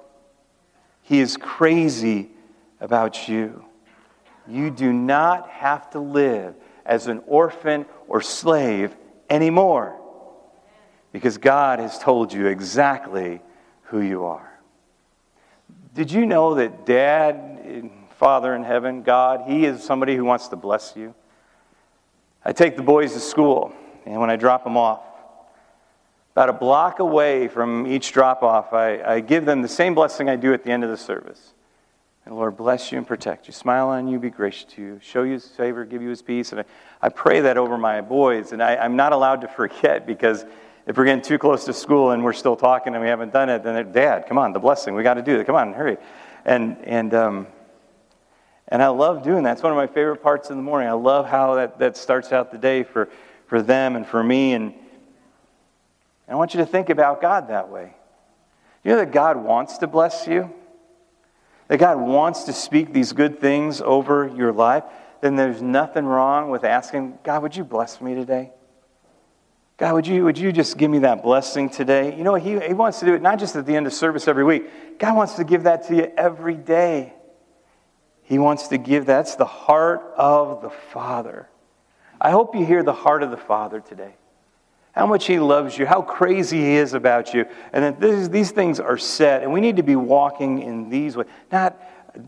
He 1.01 1.19
is 1.19 1.35
crazy 1.35 2.29
about 2.79 3.27
you. 3.27 3.65
You 4.47 4.71
do 4.71 4.93
not 4.93 5.49
have 5.49 5.89
to 5.91 5.99
live 5.99 6.55
as 6.85 7.07
an 7.07 7.21
orphan 7.27 7.85
or 8.11 8.19
slave 8.19 8.93
anymore 9.29 9.97
because 11.13 11.37
God 11.37 11.79
has 11.79 11.97
told 11.97 12.33
you 12.33 12.47
exactly 12.47 13.39
who 13.83 14.01
you 14.01 14.25
are. 14.25 14.59
Did 15.93 16.11
you 16.11 16.25
know 16.25 16.55
that 16.55 16.85
Dad, 16.85 17.89
Father 18.17 18.53
in 18.53 18.65
heaven, 18.65 19.03
God, 19.03 19.43
He 19.47 19.63
is 19.63 19.81
somebody 19.81 20.17
who 20.17 20.25
wants 20.25 20.49
to 20.49 20.57
bless 20.57 20.93
you? 20.93 21.15
I 22.43 22.51
take 22.51 22.75
the 22.75 22.83
boys 22.83 23.13
to 23.13 23.21
school, 23.21 23.71
and 24.05 24.19
when 24.19 24.29
I 24.29 24.35
drop 24.35 24.65
them 24.65 24.75
off, 24.75 25.03
about 26.33 26.49
a 26.49 26.53
block 26.53 26.99
away 26.99 27.47
from 27.47 27.87
each 27.87 28.11
drop 28.11 28.43
off, 28.43 28.73
I, 28.73 29.01
I 29.01 29.19
give 29.21 29.45
them 29.45 29.61
the 29.61 29.69
same 29.69 29.95
blessing 29.95 30.27
I 30.27 30.35
do 30.35 30.53
at 30.53 30.65
the 30.65 30.71
end 30.71 30.83
of 30.83 30.89
the 30.89 30.97
service. 30.97 31.53
Lord 32.29 32.55
bless 32.55 32.91
you 32.91 32.97
and 32.97 33.07
protect 33.07 33.47
you, 33.47 33.53
smile 33.53 33.89
on 33.89 34.07
you, 34.07 34.19
be 34.19 34.29
gracious 34.29 34.65
to 34.75 34.81
you, 34.81 34.99
show 35.01 35.23
you 35.23 35.33
his 35.33 35.47
favor, 35.47 35.83
give 35.85 36.01
you 36.01 36.09
his 36.09 36.21
peace. 36.21 36.51
And 36.51 36.61
I, 36.61 36.65
I 37.01 37.09
pray 37.09 37.41
that 37.41 37.57
over 37.57 37.77
my 37.77 38.01
boys. 38.01 38.51
And 38.51 38.61
I, 38.61 38.75
I'm 38.75 38.95
not 38.95 39.11
allowed 39.11 39.41
to 39.41 39.47
forget 39.47 40.05
because 40.05 40.45
if 40.85 40.97
we're 40.97 41.05
getting 41.05 41.23
too 41.23 41.37
close 41.37 41.65
to 41.65 41.73
school 41.73 42.11
and 42.11 42.23
we're 42.23 42.33
still 42.33 42.55
talking 42.55 42.93
and 42.93 43.03
we 43.03 43.09
haven't 43.09 43.33
done 43.33 43.49
it, 43.49 43.63
then 43.63 43.91
Dad, 43.91 44.27
come 44.27 44.37
on, 44.37 44.53
the 44.53 44.59
blessing, 44.59 44.93
we 44.93 45.03
got 45.03 45.15
to 45.15 45.21
do 45.21 45.39
it. 45.39 45.45
Come 45.45 45.55
on, 45.55 45.73
hurry. 45.73 45.97
And, 46.45 46.77
and, 46.83 47.13
um, 47.13 47.47
and 48.67 48.81
I 48.81 48.87
love 48.87 49.23
doing 49.23 49.43
that. 49.43 49.53
It's 49.53 49.63
one 49.63 49.71
of 49.71 49.77
my 49.77 49.87
favorite 49.87 50.23
parts 50.23 50.49
in 50.49 50.57
the 50.57 50.63
morning. 50.63 50.87
I 50.87 50.93
love 50.93 51.27
how 51.27 51.55
that, 51.55 51.79
that 51.79 51.97
starts 51.97 52.31
out 52.31 52.51
the 52.51 52.57
day 52.57 52.83
for, 52.83 53.09
for 53.47 53.61
them 53.61 53.95
and 53.95 54.07
for 54.07 54.23
me. 54.23 54.53
And, 54.53 54.73
And 56.27 56.35
I 56.35 56.35
want 56.35 56.53
you 56.53 56.59
to 56.59 56.65
think 56.65 56.89
about 56.89 57.21
God 57.21 57.49
that 57.49 57.69
way. 57.69 57.93
You 58.83 58.91
know 58.91 58.97
that 58.97 59.11
God 59.11 59.37
wants 59.37 59.79
to 59.79 59.87
bless 59.87 60.27
you? 60.27 60.53
That 61.71 61.77
God 61.77 62.01
wants 62.01 62.43
to 62.43 62.53
speak 62.53 62.91
these 62.91 63.13
good 63.13 63.39
things 63.39 63.79
over 63.79 64.27
your 64.35 64.51
life? 64.51 64.83
Then 65.21 65.37
there's 65.37 65.61
nothing 65.61 66.05
wrong 66.05 66.49
with 66.49 66.65
asking, 66.65 67.17
God, 67.23 67.43
would 67.43 67.55
you 67.55 67.63
bless 67.63 68.01
me 68.01 68.13
today? 68.13 68.51
God, 69.77 69.93
would 69.93 70.05
you, 70.05 70.25
would 70.25 70.37
you 70.37 70.51
just 70.51 70.77
give 70.77 70.91
me 70.91 70.99
that 70.99 71.23
blessing 71.23 71.69
today? 71.69 72.13
You 72.13 72.25
know, 72.25 72.35
he, 72.35 72.59
he 72.59 72.73
wants 72.73 72.99
to 72.99 73.05
do 73.05 73.13
it 73.13 73.21
not 73.21 73.39
just 73.39 73.55
at 73.55 73.65
the 73.65 73.73
end 73.73 73.87
of 73.87 73.93
service 73.93 74.27
every 74.27 74.43
week. 74.43 74.99
God 74.99 75.15
wants 75.15 75.35
to 75.35 75.45
give 75.45 75.63
that 75.63 75.87
to 75.87 75.95
you 75.95 76.11
every 76.17 76.55
day. 76.55 77.13
He 78.23 78.37
wants 78.37 78.67
to 78.67 78.77
give 78.77 79.05
that's 79.05 79.35
the 79.35 79.45
heart 79.45 80.01
of 80.17 80.61
the 80.61 80.71
Father. 80.71 81.47
I 82.19 82.31
hope 82.31 82.53
you 82.53 82.65
hear 82.65 82.83
the 82.83 82.91
heart 82.91 83.23
of 83.23 83.31
the 83.31 83.37
Father 83.37 83.79
today. 83.79 84.15
How 84.93 85.07
much 85.07 85.25
He 85.25 85.39
loves 85.39 85.77
you, 85.77 85.85
how 85.85 86.01
crazy 86.01 86.59
He 86.59 86.75
is 86.75 86.93
about 86.93 87.33
you, 87.33 87.45
and 87.71 87.83
that 87.83 87.99
this, 87.99 88.27
these 88.27 88.51
things 88.51 88.79
are 88.79 88.97
set, 88.97 89.41
and 89.41 89.53
we 89.53 89.61
need 89.61 89.77
to 89.77 89.83
be 89.83 89.95
walking 89.95 90.61
in 90.61 90.89
these 90.89 91.15
ways. 91.15 91.27
Not, 91.51 91.81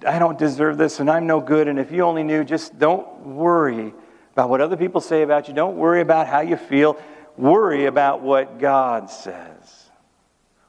I 0.07 0.17
don't 0.17 0.37
deserve 0.37 0.77
this, 0.77 0.99
and 0.99 1.09
I'm 1.09 1.27
no 1.27 1.41
good, 1.41 1.67
and 1.67 1.77
if 1.77 1.91
you 1.91 2.03
only 2.03 2.23
knew, 2.23 2.43
just 2.43 2.79
don't 2.79 3.25
worry 3.25 3.93
about 4.33 4.49
what 4.49 4.61
other 4.61 4.77
people 4.77 5.01
say 5.01 5.23
about 5.23 5.47
you. 5.47 5.53
Don't 5.53 5.75
worry 5.75 6.01
about 6.01 6.27
how 6.27 6.39
you 6.39 6.55
feel. 6.55 6.97
Worry 7.37 7.85
about 7.85 8.21
what 8.21 8.59
God 8.59 9.09
says. 9.09 9.89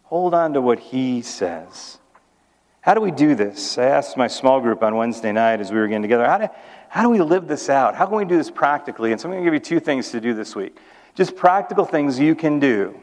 Hold 0.05 0.35
on 0.35 0.55
to 0.55 0.61
what 0.61 0.79
He 0.79 1.23
says. 1.23 1.99
How 2.81 2.93
do 2.93 3.01
we 3.01 3.11
do 3.11 3.35
this? 3.35 3.79
I 3.79 3.85
asked 3.85 4.17
my 4.17 4.27
small 4.27 4.61
group 4.61 4.83
on 4.83 4.97
Wednesday 4.97 5.33
night 5.33 5.61
as 5.61 5.73
we 5.73 5.79
were 5.79 5.89
getting 5.89 6.03
together, 6.03 6.27
how 6.27 6.39
do, 6.39 6.49
how 6.89 7.03
do 7.03 7.09
we 7.09 7.21
live 7.21 7.49
this 7.49 7.71
out? 7.71 7.95
How 7.95 8.05
can 8.05 8.17
we 8.17 8.27
do 8.27 8.37
this 8.37 8.51
practically? 8.51 9.13
And 9.13 9.21
so 9.21 9.27
I'm 9.27 9.33
going 9.33 9.43
to 9.43 9.47
give 9.47 9.55
you 9.55 9.61
two 9.61 9.81
things 9.81 10.11
to 10.11 10.21
do 10.21 10.35
this 10.35 10.55
week. 10.55 10.77
Just 11.15 11.37
practical 11.37 11.85
things 11.85 12.19
you 12.19 12.35
can 12.35 12.59
do 12.59 12.99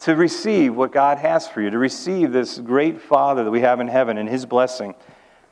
to 0.00 0.16
receive 0.16 0.74
what 0.74 0.92
God 0.92 1.18
has 1.18 1.46
for 1.46 1.60
you, 1.60 1.70
to 1.70 1.78
receive 1.78 2.32
this 2.32 2.58
great 2.58 3.02
Father 3.02 3.44
that 3.44 3.50
we 3.50 3.60
have 3.60 3.80
in 3.80 3.88
heaven 3.88 4.16
and 4.16 4.28
His 4.28 4.46
blessing 4.46 4.94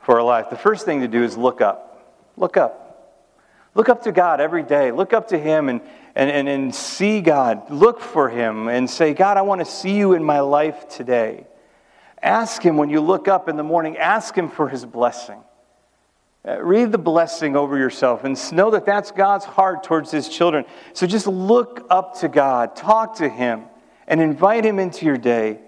for 0.01 0.15
our 0.15 0.23
life. 0.23 0.49
The 0.49 0.57
first 0.57 0.85
thing 0.85 1.01
to 1.01 1.07
do 1.07 1.23
is 1.23 1.37
look 1.37 1.61
up. 1.61 2.31
Look 2.35 2.57
up. 2.57 2.89
Look 3.75 3.89
up 3.89 4.03
to 4.03 4.11
God 4.11 4.41
every 4.41 4.63
day. 4.63 4.91
Look 4.91 5.13
up 5.13 5.27
to 5.27 5.37
Him 5.37 5.69
and, 5.69 5.81
and, 6.15 6.31
and, 6.31 6.49
and 6.49 6.73
see 6.73 7.21
God. 7.21 7.69
Look 7.69 8.01
for 8.01 8.27
Him 8.29 8.67
and 8.67 8.89
say, 8.89 9.13
God, 9.13 9.37
I 9.37 9.43
want 9.43 9.59
to 9.59 9.65
see 9.65 9.95
you 9.95 10.13
in 10.13 10.23
my 10.23 10.39
life 10.39 10.89
today. 10.89 11.45
Ask 12.21 12.63
Him 12.63 12.75
when 12.75 12.89
you 12.89 13.01
look 13.01 13.27
up 13.27 13.47
in 13.47 13.55
the 13.55 13.63
morning, 13.63 13.97
ask 13.97 14.35
Him 14.35 14.49
for 14.49 14.67
His 14.67 14.83
blessing. 14.83 15.41
Uh, 16.47 16.61
read 16.63 16.91
the 16.91 16.97
blessing 16.97 17.55
over 17.55 17.77
yourself 17.77 18.23
and 18.23 18.53
know 18.53 18.71
that 18.71 18.85
that's 18.85 19.11
God's 19.11 19.45
heart 19.45 19.83
towards 19.83 20.09
His 20.09 20.29
children. 20.29 20.65
So 20.93 21.05
just 21.05 21.27
look 21.27 21.85
up 21.89 22.19
to 22.19 22.29
God, 22.29 22.75
talk 22.75 23.17
to 23.17 23.27
Him, 23.27 23.65
and 24.07 24.21
invite 24.21 24.65
Him 24.65 24.79
into 24.79 25.05
your 25.05 25.17
day 25.17 25.59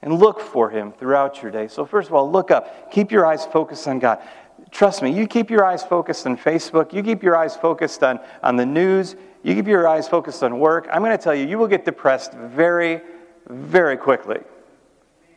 and 0.00 0.18
look 0.18 0.40
for 0.40 0.70
Him 0.70 0.92
throughout 0.92 1.42
your 1.42 1.50
day. 1.50 1.68
So, 1.68 1.84
first 1.84 2.08
of 2.08 2.14
all, 2.14 2.30
look 2.30 2.50
up. 2.50 2.90
Keep 2.92 3.10
your 3.10 3.26
eyes 3.26 3.44
focused 3.44 3.86
on 3.88 3.98
God 3.98 4.22
trust 4.70 5.02
me, 5.02 5.12
you 5.12 5.26
keep 5.26 5.50
your 5.50 5.64
eyes 5.64 5.82
focused 5.82 6.26
on 6.26 6.36
Facebook, 6.36 6.92
you 6.92 7.02
keep 7.02 7.22
your 7.22 7.36
eyes 7.36 7.56
focused 7.56 8.02
on, 8.02 8.20
on 8.42 8.56
the 8.56 8.66
news, 8.66 9.16
you 9.42 9.54
keep 9.54 9.66
your 9.66 9.86
eyes 9.88 10.08
focused 10.08 10.42
on 10.42 10.58
work, 10.58 10.88
I'm 10.92 11.02
going 11.02 11.16
to 11.16 11.22
tell 11.22 11.34
you, 11.34 11.46
you 11.46 11.58
will 11.58 11.68
get 11.68 11.84
depressed 11.84 12.32
very, 12.32 13.00
very 13.48 13.96
quickly. 13.96 14.40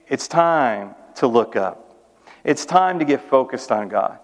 It's 0.07 0.27
time 0.27 0.95
to 1.15 1.27
look 1.27 1.55
up. 1.55 1.90
It's 2.43 2.65
time 2.65 2.99
to 2.99 3.05
get 3.05 3.21
focused 3.21 3.71
on 3.71 3.87
God 3.87 4.19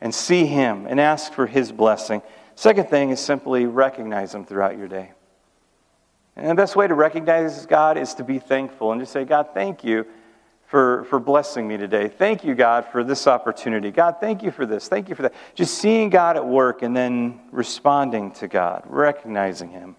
and 0.00 0.14
see 0.14 0.46
Him 0.46 0.86
and 0.86 0.98
ask 0.98 1.32
for 1.32 1.46
His 1.46 1.72
blessing. 1.72 2.22
Second 2.54 2.88
thing 2.88 3.10
is 3.10 3.20
simply 3.20 3.66
recognize 3.66 4.34
Him 4.34 4.44
throughout 4.44 4.76
your 4.76 4.88
day. 4.88 5.12
And 6.36 6.48
the 6.48 6.54
best 6.54 6.76
way 6.76 6.86
to 6.86 6.94
recognize 6.94 7.66
God 7.66 7.98
is 7.98 8.14
to 8.14 8.24
be 8.24 8.38
thankful 8.38 8.92
and 8.92 9.00
to 9.00 9.06
say, 9.06 9.24
God, 9.24 9.48
thank 9.52 9.84
you 9.84 10.06
for, 10.66 11.04
for 11.04 11.18
blessing 11.18 11.66
me 11.66 11.76
today. 11.76 12.08
Thank 12.08 12.44
you, 12.44 12.54
God, 12.54 12.86
for 12.86 13.02
this 13.02 13.26
opportunity. 13.26 13.90
God, 13.90 14.16
thank 14.20 14.42
you 14.42 14.52
for 14.52 14.64
this. 14.64 14.88
Thank 14.88 15.08
you 15.08 15.16
for 15.16 15.22
that. 15.22 15.34
Just 15.54 15.78
seeing 15.78 16.10
God 16.10 16.36
at 16.36 16.46
work 16.46 16.82
and 16.82 16.96
then 16.96 17.40
responding 17.50 18.30
to 18.32 18.46
God, 18.46 18.84
recognizing 18.86 19.70
Him. 19.70 19.96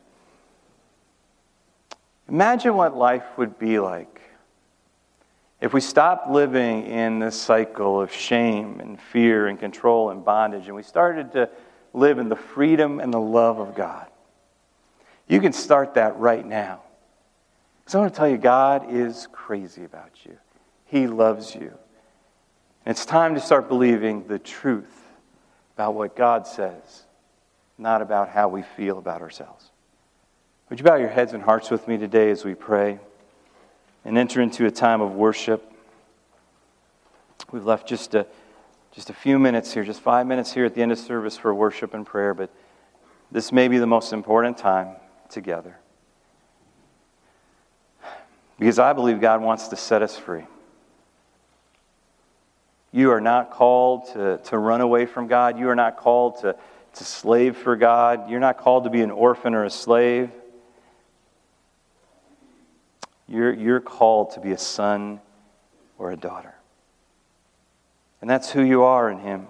Imagine 2.29 2.75
what 2.75 2.95
life 2.95 3.25
would 3.37 3.59
be 3.59 3.79
like 3.79 4.20
if 5.61 5.73
we 5.73 5.79
stopped 5.79 6.29
living 6.29 6.87
in 6.87 7.19
this 7.19 7.39
cycle 7.39 8.01
of 8.01 8.11
shame 8.11 8.79
and 8.79 8.99
fear 8.99 9.45
and 9.47 9.59
control 9.59 10.09
and 10.09 10.25
bondage 10.25 10.65
and 10.65 10.75
we 10.75 10.81
started 10.81 11.31
to 11.33 11.49
live 11.93 12.17
in 12.17 12.29
the 12.29 12.35
freedom 12.35 12.99
and 12.99 13.13
the 13.13 13.19
love 13.19 13.59
of 13.59 13.75
God. 13.75 14.07
You 15.27 15.39
can 15.39 15.53
start 15.53 15.93
that 15.93 16.17
right 16.17 16.45
now. 16.45 16.81
Because 17.79 17.95
I 17.95 17.99
want 17.99 18.13
to 18.13 18.17
tell 18.17 18.29
you, 18.29 18.37
God 18.37 18.91
is 18.91 19.27
crazy 19.31 19.83
about 19.83 20.11
you. 20.25 20.37
He 20.85 21.07
loves 21.07 21.53
you. 21.53 21.71
And 22.85 22.95
it's 22.95 23.05
time 23.05 23.35
to 23.35 23.39
start 23.39 23.67
believing 23.67 24.27
the 24.27 24.39
truth 24.39 24.91
about 25.75 25.93
what 25.93 26.15
God 26.15 26.47
says, 26.47 27.03
not 27.77 28.01
about 28.01 28.29
how 28.29 28.47
we 28.47 28.63
feel 28.63 28.97
about 28.97 29.21
ourselves. 29.21 29.69
Would 30.69 30.79
you 30.79 30.85
bow 30.85 30.95
your 30.95 31.09
heads 31.09 31.33
and 31.33 31.43
hearts 31.43 31.69
with 31.69 31.87
me 31.87 31.97
today 31.97 32.31
as 32.31 32.43
we 32.43 32.55
pray 32.55 32.99
and 34.03 34.17
enter 34.17 34.41
into 34.41 34.65
a 34.65 34.71
time 34.71 35.01
of 35.01 35.13
worship? 35.13 35.71
We've 37.51 37.65
left 37.65 37.87
just 37.87 38.15
a, 38.15 38.25
just 38.91 39.09
a 39.09 39.13
few 39.13 39.39
minutes 39.39 39.73
here, 39.73 39.83
just 39.83 40.01
five 40.01 40.27
minutes 40.27 40.53
here 40.53 40.65
at 40.65 40.75
the 40.75 40.81
end 40.81 40.91
of 40.91 40.99
service 40.99 41.37
for 41.37 41.53
worship 41.53 41.93
and 41.93 42.05
prayer, 42.05 42.33
but 42.33 42.49
this 43.31 43.51
may 43.51 43.67
be 43.67 43.77
the 43.77 43.87
most 43.87 44.13
important 44.13 44.57
time 44.57 44.95
together. 45.29 45.77
Because 48.59 48.79
I 48.79 48.93
believe 48.93 49.19
God 49.19 49.41
wants 49.41 49.69
to 49.69 49.75
set 49.75 50.01
us 50.01 50.17
free. 50.17 50.43
You 52.91 53.11
are 53.11 53.21
not 53.21 53.51
called 53.51 54.07
to, 54.13 54.37
to 54.45 54.57
run 54.57 54.81
away 54.81 55.05
from 55.05 55.27
God. 55.27 55.57
You 55.57 55.69
are 55.69 55.75
not 55.75 55.97
called 55.97 56.41
to, 56.41 56.55
to 56.95 57.03
slave 57.03 57.57
for 57.57 57.75
God. 57.75 58.29
You're 58.29 58.41
not 58.41 58.57
called 58.57 58.83
to 58.83 58.89
be 58.89 59.01
an 59.01 59.11
orphan 59.11 59.55
or 59.55 59.63
a 59.63 59.69
slave. 59.69 60.29
You're, 63.31 63.53
you're 63.53 63.79
called 63.79 64.31
to 64.31 64.41
be 64.41 64.51
a 64.51 64.57
son 64.57 65.21
or 65.97 66.11
a 66.11 66.17
daughter. 66.17 66.53
And 68.19 68.29
that's 68.29 68.51
who 68.51 68.61
you 68.61 68.83
are 68.83 69.09
in 69.09 69.19
Him. 69.19 69.47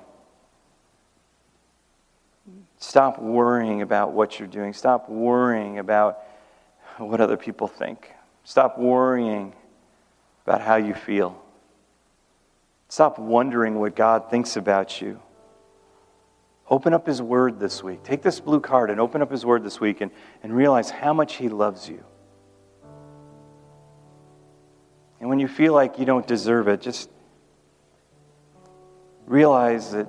Stop 2.77 3.19
worrying 3.19 3.81
about 3.81 4.13
what 4.13 4.37
you're 4.37 4.47
doing. 4.47 4.73
Stop 4.73 5.09
worrying 5.09 5.79
about 5.79 6.19
what 6.97 7.21
other 7.21 7.37
people 7.37 7.67
think. 7.67 8.11
Stop 8.43 8.77
worrying 8.77 9.53
about 10.45 10.61
how 10.61 10.75
you 10.75 10.93
feel. 10.93 11.41
Stop 12.87 13.17
wondering 13.17 13.79
what 13.79 13.95
God 13.95 14.29
thinks 14.29 14.57
about 14.57 15.01
you. 15.01 15.19
Open 16.69 16.93
up 16.93 17.07
His 17.07 17.19
Word 17.19 17.59
this 17.59 17.81
week. 17.81 18.03
Take 18.03 18.21
this 18.21 18.39
blue 18.39 18.59
card 18.59 18.91
and 18.91 18.99
open 18.99 19.23
up 19.23 19.31
His 19.31 19.43
Word 19.43 19.63
this 19.63 19.79
week 19.79 20.01
and, 20.01 20.11
and 20.43 20.55
realize 20.55 20.91
how 20.91 21.13
much 21.15 21.37
He 21.37 21.49
loves 21.49 21.89
you. 21.89 22.03
And 25.21 25.29
when 25.29 25.39
you 25.39 25.47
feel 25.47 25.73
like 25.73 25.99
you 25.99 26.05
don't 26.05 26.25
deserve 26.25 26.67
it, 26.67 26.81
just 26.81 27.07
realize 29.27 29.91
that, 29.91 30.07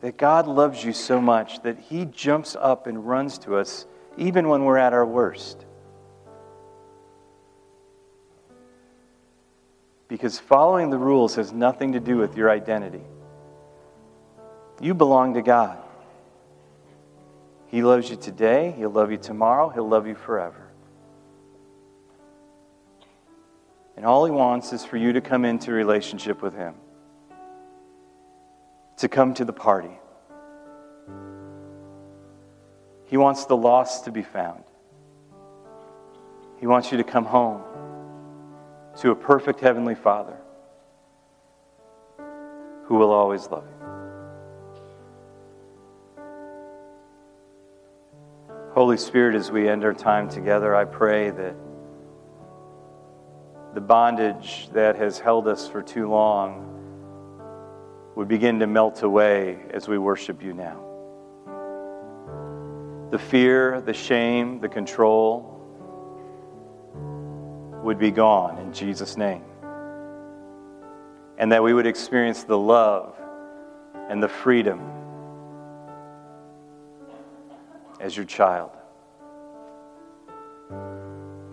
that 0.00 0.16
God 0.16 0.48
loves 0.48 0.82
you 0.82 0.94
so 0.94 1.20
much 1.20 1.62
that 1.62 1.78
He 1.78 2.06
jumps 2.06 2.56
up 2.58 2.86
and 2.86 3.06
runs 3.06 3.36
to 3.40 3.56
us 3.56 3.86
even 4.16 4.48
when 4.48 4.64
we're 4.64 4.78
at 4.78 4.94
our 4.94 5.04
worst. 5.04 5.66
Because 10.08 10.38
following 10.38 10.88
the 10.88 10.98
rules 10.98 11.34
has 11.34 11.52
nothing 11.52 11.92
to 11.92 12.00
do 12.00 12.16
with 12.16 12.34
your 12.34 12.50
identity. 12.50 13.02
You 14.80 14.94
belong 14.94 15.34
to 15.34 15.42
God. 15.42 15.78
He 17.66 17.82
loves 17.82 18.08
you 18.08 18.16
today, 18.16 18.74
He'll 18.76 18.90
love 18.90 19.10
you 19.10 19.18
tomorrow, 19.18 19.68
He'll 19.68 19.88
love 19.88 20.06
you 20.06 20.14
forever. 20.14 20.61
And 24.02 24.08
all 24.08 24.24
He 24.24 24.32
wants 24.32 24.72
is 24.72 24.84
for 24.84 24.96
you 24.96 25.12
to 25.12 25.20
come 25.20 25.44
into 25.44 25.70
relationship 25.70 26.42
with 26.42 26.56
Him, 26.56 26.74
to 28.96 29.08
come 29.08 29.32
to 29.34 29.44
the 29.44 29.52
party. 29.52 29.96
He 33.06 33.16
wants 33.16 33.44
the 33.44 33.56
lost 33.56 34.06
to 34.06 34.10
be 34.10 34.22
found. 34.22 34.64
He 36.58 36.66
wants 36.66 36.90
you 36.90 36.98
to 36.98 37.04
come 37.04 37.24
home 37.24 37.62
to 38.96 39.12
a 39.12 39.14
perfect 39.14 39.60
Heavenly 39.60 39.94
Father 39.94 40.36
who 42.86 42.96
will 42.96 43.12
always 43.12 43.46
love 43.46 43.68
you. 43.68 43.86
Holy 48.72 48.96
Spirit, 48.96 49.36
as 49.36 49.52
we 49.52 49.68
end 49.68 49.84
our 49.84 49.94
time 49.94 50.28
together, 50.28 50.74
I 50.74 50.86
pray 50.86 51.30
that 51.30 51.54
bondage 53.82 54.68
that 54.72 54.96
has 54.96 55.18
held 55.18 55.46
us 55.46 55.68
for 55.68 55.82
too 55.82 56.08
long 56.08 56.68
would 58.14 58.28
begin 58.28 58.58
to 58.60 58.66
melt 58.66 59.02
away 59.02 59.58
as 59.70 59.88
we 59.88 59.98
worship 59.98 60.42
you 60.42 60.52
now. 60.52 60.78
the 63.10 63.18
fear, 63.18 63.82
the 63.82 63.92
shame, 63.92 64.58
the 64.58 64.68
control 64.68 65.60
would 67.82 67.98
be 67.98 68.10
gone 68.10 68.56
in 68.58 68.72
Jesus' 68.72 69.18
name. 69.18 69.44
And 71.36 71.52
that 71.52 71.62
we 71.62 71.74
would 71.74 71.86
experience 71.86 72.44
the 72.44 72.56
love 72.56 73.14
and 74.08 74.22
the 74.22 74.28
freedom 74.28 74.80
as 78.00 78.16
your 78.16 78.24
child. 78.24 78.70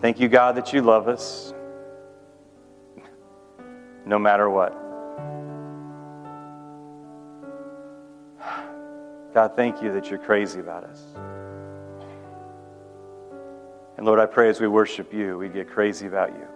Thank 0.00 0.18
you, 0.18 0.28
God, 0.28 0.56
that 0.56 0.72
you 0.72 0.80
love 0.80 1.08
us 1.08 1.52
no 4.10 4.18
matter 4.18 4.50
what. 4.50 4.72
God, 9.32 9.54
thank 9.54 9.80
you 9.80 9.92
that 9.92 10.10
you're 10.10 10.18
crazy 10.18 10.58
about 10.58 10.82
us. 10.82 11.00
And 13.96 14.04
Lord, 14.04 14.18
I 14.18 14.26
pray 14.26 14.48
as 14.48 14.60
we 14.60 14.66
worship 14.66 15.14
you, 15.14 15.38
we 15.38 15.48
get 15.48 15.70
crazy 15.70 16.08
about 16.08 16.30
you. 16.30 16.48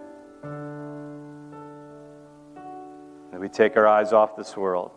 That 3.31 3.39
we 3.39 3.47
take 3.47 3.77
our 3.77 3.87
eyes 3.87 4.11
off 4.11 4.35
this 4.35 4.57
world 4.57 4.91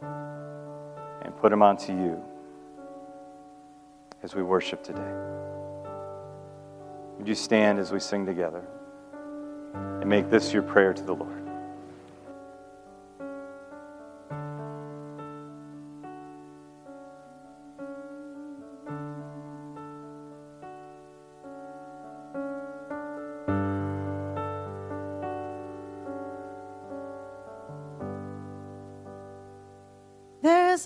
and 0.00 1.36
put 1.36 1.50
them 1.50 1.60
onto 1.60 1.92
you 1.92 2.24
as 4.22 4.34
we 4.34 4.42
worship 4.42 4.82
today. 4.82 5.12
Would 7.18 7.28
you 7.28 7.34
stand 7.34 7.78
as 7.78 7.92
we 7.92 8.00
sing 8.00 8.24
together 8.24 8.64
and 9.74 10.08
make 10.08 10.30
this 10.30 10.54
your 10.54 10.62
prayer 10.62 10.94
to 10.94 11.02
the 11.02 11.14
Lord? 11.14 11.37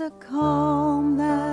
A 0.01 0.11
calm 0.11 1.19
that 1.19 1.52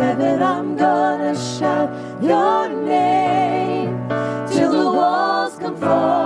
heaven. 0.00 0.42
I'm 0.42 0.76
gonna 0.76 1.34
shout 1.36 1.90
your 2.22 2.68
name 2.68 4.08
till 4.50 4.72
the 4.72 4.86
walls 4.98 5.58
come 5.58 5.76
falling 5.76 6.19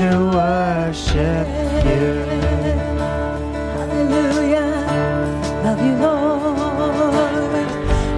to 0.00 0.16
worship 0.32 1.46
you. 1.84 2.24
Hallelujah. 3.76 4.72
Love 5.62 5.80
you, 5.86 5.94
Lord. 6.06 7.68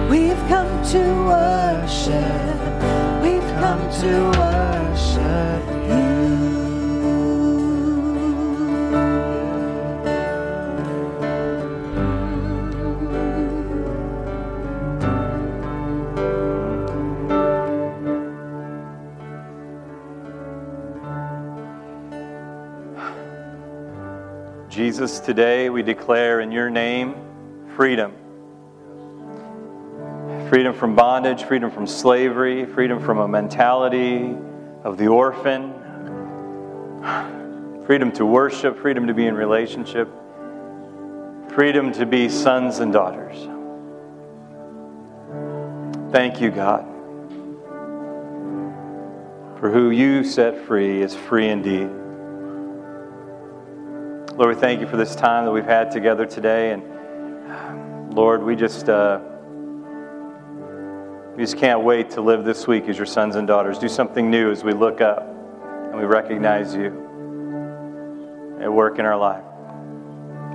We've 0.09 0.43
come 0.47 0.71
to 0.93 1.03
worship. 1.31 2.55
We've 3.21 3.49
come 3.59 3.83
to 3.99 4.42
Jesus, 24.93 25.19
today 25.19 25.71
we 25.71 25.81
declare 25.81 26.39
in 26.39 26.51
your 26.51 26.69
name 26.69 27.15
freedom. 27.75 28.13
Freedom 30.49 30.71
from 30.71 30.93
bondage, 30.95 31.45
freedom 31.45 31.71
from 31.71 31.87
slavery, 31.87 32.67
freedom 32.67 33.03
from 33.03 33.17
a 33.17 33.27
mentality 33.27 34.35
of 34.83 34.99
the 34.99 35.07
orphan, 35.07 35.73
freedom 37.87 38.11
to 38.11 38.23
worship, 38.23 38.77
freedom 38.77 39.07
to 39.07 39.15
be 39.15 39.25
in 39.25 39.33
relationship, 39.33 40.07
freedom 41.55 41.91
to 41.93 42.05
be 42.05 42.29
sons 42.29 42.77
and 42.77 42.93
daughters. 42.93 43.35
Thank 46.11 46.39
you, 46.39 46.51
God, 46.51 46.85
for 49.59 49.71
who 49.71 49.89
you 49.89 50.23
set 50.23 50.67
free 50.67 51.01
is 51.01 51.15
free 51.15 51.49
indeed. 51.49 52.02
Lord, 54.35 54.55
we 54.55 54.59
thank 54.59 54.81
you 54.81 54.87
for 54.87 54.97
this 54.97 55.15
time 55.15 55.45
that 55.45 55.51
we've 55.51 55.63
had 55.63 55.91
together 55.91 56.25
today. 56.25 56.71
And 56.71 58.15
Lord, 58.15 58.41
we 58.41 58.55
just, 58.55 58.89
uh, 58.89 59.19
we 61.37 61.43
just 61.43 61.59
can't 61.59 61.83
wait 61.83 62.09
to 62.11 62.21
live 62.21 62.43
this 62.43 62.65
week 62.65 62.89
as 62.89 62.97
your 62.97 63.05
sons 63.05 63.35
and 63.35 63.47
daughters. 63.47 63.77
Do 63.77 63.87
something 63.87 64.31
new 64.31 64.49
as 64.49 64.63
we 64.63 64.73
look 64.73 65.01
up 65.01 65.21
and 65.21 65.99
we 65.99 66.05
recognize 66.05 66.73
you 66.73 66.87
at 68.59 68.73
work 68.73 68.97
in 68.97 69.05
our 69.05 69.17
life. 69.17 69.43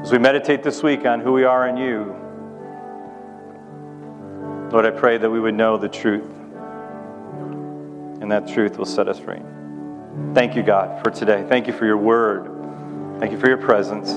As 0.03 0.11
we 0.11 0.19
meditate 0.19 0.65
this 0.65 0.83
week 0.83 1.07
on 1.07 1.21
who 1.21 1.33
we 1.33 1.45
are 1.45 1.69
in 1.69 1.77
you, 1.77 2.17
Lord, 4.73 4.87
I 4.87 4.91
pray 4.91 5.19
that 5.19 5.31
we 5.31 5.39
would 5.39 5.55
know 5.55 5.77
the 5.77 5.89
truth, 5.89 6.29
and 8.21 8.31
that 8.33 8.49
truth 8.49 8.77
will 8.77 8.87
set 8.87 9.07
us 9.07 9.21
free. 9.21 9.41
Thank 10.35 10.57
you, 10.57 10.65
God, 10.65 11.01
for 11.05 11.13
today. 11.13 11.47
Thank 11.49 11.69
you 11.69 11.73
for 11.73 11.87
your 11.87 11.97
word. 11.97 12.58
Thank 13.19 13.33
you 13.33 13.41
for 13.41 13.49
your 13.49 13.59
presence. 13.59 14.11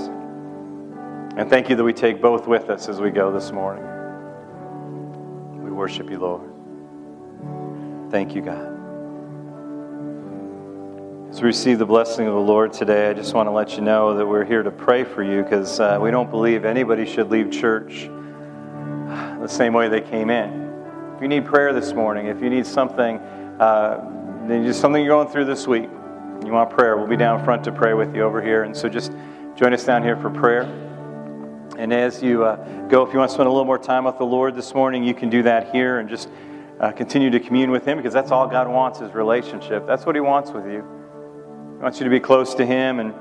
And 1.36 1.50
thank 1.50 1.70
you 1.70 1.76
that 1.76 1.84
we 1.84 1.92
take 1.92 2.22
both 2.22 2.46
with 2.46 2.70
us 2.70 2.88
as 2.88 3.02
we 3.02 3.10
go 3.10 3.32
this 3.32 3.52
morning. 3.52 3.84
We 5.64 5.72
worship 5.72 6.08
you, 6.08 6.20
Lord. 6.20 6.52
Thank 8.12 8.36
you, 8.36 8.42
God. 8.42 8.68
As 11.32 11.42
we 11.42 11.48
receive 11.48 11.80
the 11.80 11.86
blessing 11.86 12.28
of 12.28 12.36
the 12.36 12.40
Lord 12.40 12.74
today, 12.74 13.10
I 13.10 13.14
just 13.14 13.34
want 13.34 13.48
to 13.48 13.52
let 13.52 13.76
you 13.76 13.82
know 13.82 14.16
that 14.18 14.28
we're 14.28 14.46
here 14.46 14.62
to 14.62 14.70
pray 14.70 15.04
for 15.04 15.24
you 15.24 15.42
because 15.42 15.80
uh, 15.80 15.98
we 16.00 16.12
don't 16.12 16.30
believe 16.30 16.64
anybody 16.64 17.08
should 17.08 17.32
leave 17.32 17.50
church 17.50 18.08
the 19.42 19.48
same 19.48 19.74
way 19.74 19.88
they 19.88 20.02
came 20.02 20.30
in. 20.30 20.72
If 21.16 21.22
you 21.24 21.28
need 21.28 21.46
prayer 21.46 21.74
this 21.74 21.94
morning, 21.94 22.28
if 22.28 22.40
you 22.40 22.52
need 22.52 22.68
something, 22.68 23.18
uh, 23.18 24.48
just 24.64 24.80
something 24.80 25.04
you're 25.04 25.16
going 25.16 25.28
through 25.30 25.46
this 25.46 25.66
week, 25.66 25.90
you 26.46 26.52
want 26.52 26.70
prayer, 26.70 26.98
we'll 26.98 27.08
be 27.08 27.18
down 27.18 27.44
front 27.44 27.64
to 27.66 27.72
pray 27.72 27.94
with 27.94 28.16
you 28.16 28.24
over 28.24 28.42
here. 28.42 28.64
And 28.64 28.76
so 28.76 28.90
just 28.90 29.12
join 29.56 29.74
us 29.74 29.84
down 29.84 30.04
here 30.04 30.18
for 30.18 30.30
prayer. 30.30 30.64
And 31.78 31.94
as 31.94 32.22
you 32.22 32.44
uh, 32.44 32.88
go, 32.88 33.04
if 33.04 33.14
you 33.14 33.20
want 33.20 33.30
to 33.30 33.34
spend 33.34 33.48
a 33.48 33.52
little 33.52 33.66
more 33.66 33.80
time 33.80 34.04
with 34.04 34.18
the 34.18 34.26
Lord 34.26 34.56
this 34.56 34.74
morning, 34.74 35.04
you 35.04 35.14
can 35.14 35.30
do 35.30 35.44
that 35.44 35.72
here 35.72 36.00
and 36.00 36.10
just 36.10 36.30
uh, 36.80 36.92
continue 36.92 37.30
to 37.30 37.40
commune 37.40 37.72
with 37.72 37.88
Him 37.88 37.98
because 37.98 38.14
that's 38.14 38.32
all 38.32 38.48
God 38.48 38.68
wants 38.68 39.02
is 39.02 39.14
relationship. 39.14 39.86
That's 39.88 40.06
what 40.06 40.16
He 40.16 40.22
wants 40.22 40.52
with 40.52 40.66
you. 40.66 40.84
He 41.78 41.84
wants 41.84 42.00
you 42.00 42.04
to 42.04 42.10
be 42.10 42.20
close 42.20 42.54
to 42.56 42.66
Him. 42.66 43.00
And 43.00 43.14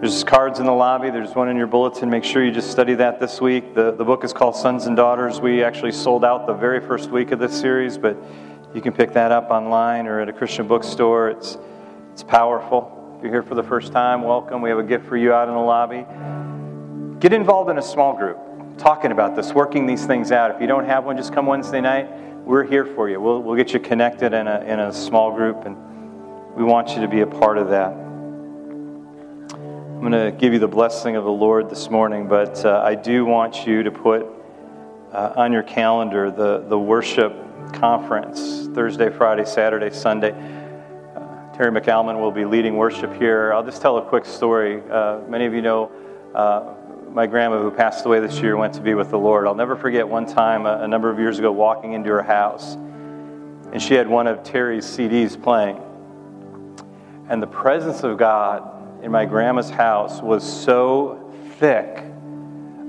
there's 0.00 0.22
cards 0.22 0.60
in 0.60 0.66
the 0.66 0.72
lobby, 0.72 1.10
there's 1.10 1.34
one 1.34 1.48
in 1.48 1.56
your 1.56 1.66
bulletin. 1.66 2.08
Make 2.08 2.24
sure 2.24 2.44
you 2.44 2.52
just 2.52 2.70
study 2.70 2.94
that 2.94 3.18
this 3.18 3.40
week. 3.40 3.74
The, 3.74 3.90
the 3.92 4.04
book 4.04 4.22
is 4.22 4.32
called 4.32 4.54
Sons 4.54 4.86
and 4.86 4.96
Daughters. 4.96 5.40
We 5.40 5.64
actually 5.64 5.92
sold 5.92 6.24
out 6.24 6.46
the 6.46 6.54
very 6.54 6.80
first 6.80 7.10
week 7.10 7.32
of 7.32 7.38
this 7.38 7.58
series, 7.58 7.98
but 7.98 8.16
you 8.74 8.80
can 8.80 8.92
pick 8.92 9.12
that 9.14 9.32
up 9.32 9.50
online 9.50 10.06
or 10.06 10.20
at 10.20 10.28
a 10.28 10.32
Christian 10.32 10.68
bookstore. 10.68 11.30
It's 11.30 11.58
it's 12.18 12.24
powerful. 12.24 13.14
If 13.16 13.22
you're 13.22 13.30
here 13.30 13.44
for 13.44 13.54
the 13.54 13.62
first 13.62 13.92
time, 13.92 14.22
welcome. 14.22 14.60
We 14.60 14.70
have 14.70 14.78
a 14.80 14.82
gift 14.82 15.06
for 15.06 15.16
you 15.16 15.32
out 15.32 15.46
in 15.46 15.54
the 15.54 15.60
lobby. 15.60 16.04
Get 17.20 17.32
involved 17.32 17.70
in 17.70 17.78
a 17.78 17.82
small 17.82 18.12
group, 18.12 18.36
talking 18.76 19.12
about 19.12 19.36
this, 19.36 19.52
working 19.52 19.86
these 19.86 20.04
things 20.04 20.32
out. 20.32 20.50
If 20.50 20.60
you 20.60 20.66
don't 20.66 20.84
have 20.84 21.04
one, 21.04 21.16
just 21.16 21.32
come 21.32 21.46
Wednesday 21.46 21.80
night. 21.80 22.10
We're 22.44 22.64
here 22.64 22.84
for 22.84 23.08
you. 23.08 23.20
We'll, 23.20 23.40
we'll 23.40 23.54
get 23.54 23.72
you 23.72 23.78
connected 23.78 24.32
in 24.32 24.48
a, 24.48 24.62
in 24.62 24.80
a 24.80 24.92
small 24.92 25.30
group, 25.32 25.64
and 25.64 25.76
we 26.56 26.64
want 26.64 26.96
you 26.96 27.02
to 27.02 27.06
be 27.06 27.20
a 27.20 27.26
part 27.28 27.56
of 27.56 27.68
that. 27.68 27.92
I'm 29.52 30.00
going 30.00 30.10
to 30.10 30.36
give 30.36 30.52
you 30.52 30.58
the 30.58 30.66
blessing 30.66 31.14
of 31.14 31.22
the 31.22 31.30
Lord 31.30 31.70
this 31.70 31.88
morning, 31.88 32.26
but 32.26 32.64
uh, 32.64 32.82
I 32.84 32.96
do 32.96 33.26
want 33.26 33.64
you 33.64 33.84
to 33.84 33.92
put 33.92 34.26
uh, 35.12 35.34
on 35.36 35.52
your 35.52 35.62
calendar 35.62 36.32
the, 36.32 36.64
the 36.66 36.78
worship 36.80 37.32
conference 37.74 38.66
Thursday, 38.74 39.08
Friday, 39.08 39.44
Saturday, 39.44 39.94
Sunday. 39.94 40.57
Terry 41.58 41.72
MacAlmon 41.72 42.20
will 42.20 42.30
be 42.30 42.44
leading 42.44 42.76
worship 42.76 43.12
here. 43.14 43.52
I'll 43.52 43.64
just 43.64 43.82
tell 43.82 43.98
a 43.98 44.02
quick 44.02 44.24
story. 44.24 44.80
Uh, 44.88 45.22
many 45.26 45.44
of 45.44 45.52
you 45.52 45.60
know 45.60 45.90
uh, 46.32 46.72
my 47.10 47.26
grandma, 47.26 47.60
who 47.60 47.72
passed 47.72 48.06
away 48.06 48.20
this 48.20 48.38
year, 48.38 48.56
went 48.56 48.74
to 48.74 48.80
be 48.80 48.94
with 48.94 49.10
the 49.10 49.18
Lord. 49.18 49.44
I'll 49.44 49.56
never 49.56 49.74
forget 49.74 50.06
one 50.06 50.24
time, 50.24 50.66
a, 50.66 50.82
a 50.82 50.86
number 50.86 51.10
of 51.10 51.18
years 51.18 51.40
ago, 51.40 51.50
walking 51.50 51.94
into 51.94 52.10
her 52.10 52.22
house, 52.22 52.74
and 53.72 53.82
she 53.82 53.94
had 53.94 54.06
one 54.06 54.28
of 54.28 54.44
Terry's 54.44 54.84
CDs 54.84 55.42
playing. 55.42 55.82
And 57.28 57.42
the 57.42 57.48
presence 57.48 58.04
of 58.04 58.18
God 58.18 59.02
in 59.02 59.10
my 59.10 59.24
grandma's 59.24 59.68
house 59.68 60.22
was 60.22 60.44
so 60.44 61.34
thick, 61.58 62.04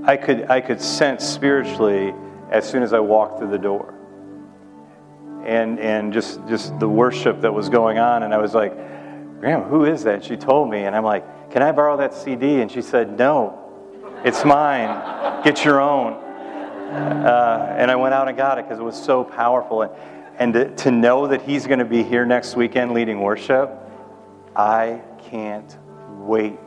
I 0.04 0.16
could, 0.16 0.48
I 0.48 0.62
could 0.62 0.80
sense 0.80 1.28
spiritually 1.28 2.14
as 2.52 2.70
soon 2.70 2.84
as 2.84 2.94
I 2.94 3.00
walked 3.00 3.40
through 3.40 3.50
the 3.50 3.58
door 3.58 3.99
and 5.50 5.80
and 5.80 6.14
just 6.14 6.39
just 6.47 6.78
the 6.80 6.88
worship 6.88 7.41
that 7.41 7.52
was 7.54 7.70
going 7.70 7.97
on. 7.97 8.24
And 8.24 8.34
i 8.34 8.38
was 8.38 8.54
like 8.54 8.74
grandma 9.39 9.68
who 9.68 9.86
is 9.86 10.04
that? 10.04 10.24
She 10.24 10.38
told 10.38 10.70
me. 10.70 10.84
And 10.86 10.95
i'm 10.95 11.04
like 11.04 11.52
can 11.52 11.64
i 11.64 11.72
borrow 11.72 11.97
that 11.97 12.14
cd 12.14 12.62
and 12.62 12.72
she 12.72 12.82
said 12.82 13.18
no 13.18 13.66
it's 14.24 14.43
mine. 14.43 15.43
Get 15.45 15.64
your 15.64 15.82
own. 15.82 16.14
Uh, 16.14 17.76
and 17.78 17.89
i 17.89 17.95
went 17.95 18.14
out 18.14 18.28
and 18.28 18.38
got 18.38 18.60
it 18.60 18.66
because 18.66 18.80
it 18.80 18.84
was 18.84 19.02
so 19.02 19.24
powerful. 19.24 19.82
And, 19.82 19.91
and 20.38 20.54
to, 20.54 20.76
to 20.84 20.91
know 20.91 21.28
that 21.28 21.41
he's 21.41 21.68
going 21.68 21.80
to 21.80 21.86
be 21.86 22.04
here 22.04 22.26
next 22.26 22.56
weekend 22.56 22.93
leading 22.93 23.20
worship 23.22 23.76
i 24.56 25.02
can't 25.24 25.78
wait. 26.20 26.60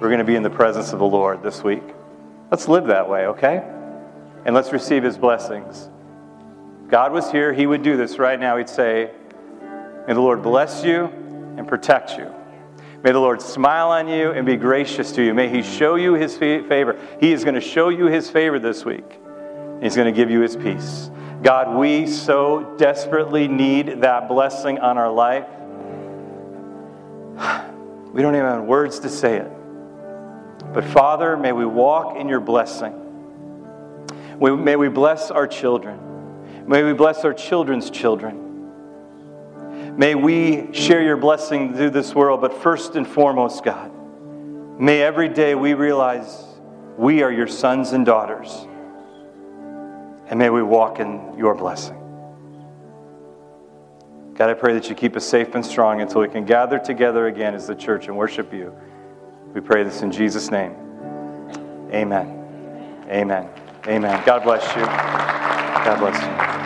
We're 0.00 0.08
going 0.08 0.18
to 0.18 0.24
be 0.24 0.36
in 0.36 0.42
the 0.42 0.50
presence 0.50 0.92
of 0.92 1.00
the 1.00 1.06
lord 1.06 1.42
this 1.42 1.64
week. 1.64 1.82
Let's 2.50 2.68
live 2.68 2.86
that 2.86 3.08
way 3.08 3.26
okay? 3.26 3.64
And 4.44 4.54
let's 4.54 4.72
receive 4.72 5.02
his 5.02 5.18
blessings 5.18 5.90
God 6.88 7.12
was 7.12 7.30
here, 7.30 7.52
He 7.52 7.66
would 7.66 7.82
do 7.82 7.96
this 7.96 8.18
right 8.18 8.40
now. 8.40 8.56
He'd 8.56 8.68
say, 8.68 9.10
May 10.06 10.14
the 10.14 10.20
Lord 10.20 10.42
bless 10.42 10.82
you 10.82 11.04
and 11.56 11.68
protect 11.68 12.16
you. 12.16 12.32
May 13.02 13.12
the 13.12 13.20
Lord 13.20 13.42
smile 13.42 13.90
on 13.90 14.08
you 14.08 14.30
and 14.30 14.46
be 14.46 14.56
gracious 14.56 15.12
to 15.12 15.22
you. 15.22 15.34
May 15.34 15.50
He 15.50 15.62
show 15.62 15.96
you 15.96 16.14
His 16.14 16.36
favor. 16.36 16.98
He 17.20 17.32
is 17.32 17.44
going 17.44 17.56
to 17.56 17.60
show 17.60 17.90
you 17.90 18.06
His 18.06 18.30
favor 18.30 18.58
this 18.58 18.86
week. 18.86 19.20
He's 19.82 19.94
going 19.94 20.12
to 20.12 20.16
give 20.16 20.30
you 20.30 20.40
His 20.40 20.56
peace. 20.56 21.10
God, 21.42 21.76
we 21.76 22.06
so 22.06 22.74
desperately 22.78 23.48
need 23.48 24.00
that 24.00 24.26
blessing 24.26 24.78
on 24.78 24.98
our 24.98 25.12
life. 25.12 25.46
We 28.10 28.22
don't 28.22 28.34
even 28.34 28.46
have 28.46 28.64
words 28.64 29.00
to 29.00 29.10
say 29.10 29.36
it. 29.36 29.52
But 30.72 30.82
Father, 30.82 31.36
may 31.36 31.52
we 31.52 31.66
walk 31.66 32.16
in 32.16 32.26
your 32.26 32.40
blessing. 32.40 32.94
May 34.40 34.76
we 34.76 34.88
bless 34.88 35.30
our 35.30 35.46
children. 35.46 36.07
May 36.68 36.82
we 36.82 36.92
bless 36.92 37.24
our 37.24 37.32
children's 37.32 37.88
children. 37.88 38.44
May 39.96 40.14
we 40.14 40.70
share 40.74 41.02
your 41.02 41.16
blessing 41.16 41.74
through 41.74 41.90
this 41.90 42.14
world, 42.14 42.42
but 42.42 42.62
first 42.62 42.94
and 42.94 43.08
foremost, 43.08 43.64
God, 43.64 43.90
may 44.78 45.00
every 45.00 45.30
day 45.30 45.54
we 45.54 45.72
realize 45.72 46.44
we 46.98 47.22
are 47.22 47.32
your 47.32 47.46
sons 47.46 47.92
and 47.92 48.04
daughters, 48.04 48.66
and 50.26 50.38
may 50.38 50.50
we 50.50 50.62
walk 50.62 51.00
in 51.00 51.38
your 51.38 51.54
blessing. 51.54 51.96
God, 54.34 54.50
I 54.50 54.54
pray 54.54 54.74
that 54.74 54.90
you 54.90 54.94
keep 54.94 55.16
us 55.16 55.24
safe 55.24 55.54
and 55.54 55.64
strong 55.64 56.02
until 56.02 56.20
we 56.20 56.28
can 56.28 56.44
gather 56.44 56.78
together 56.78 57.28
again 57.28 57.54
as 57.54 57.66
the 57.66 57.74
church 57.74 58.08
and 58.08 58.16
worship 58.16 58.52
you. 58.52 58.74
We 59.54 59.62
pray 59.62 59.84
this 59.84 60.02
in 60.02 60.12
Jesus' 60.12 60.50
name. 60.50 60.76
Amen. 61.92 63.06
Amen. 63.08 63.48
Amen. 63.86 64.22
God 64.26 64.42
bless 64.42 64.76
you. 64.76 64.82
God 64.82 65.98
bless 65.98 66.22
you. 66.22 66.57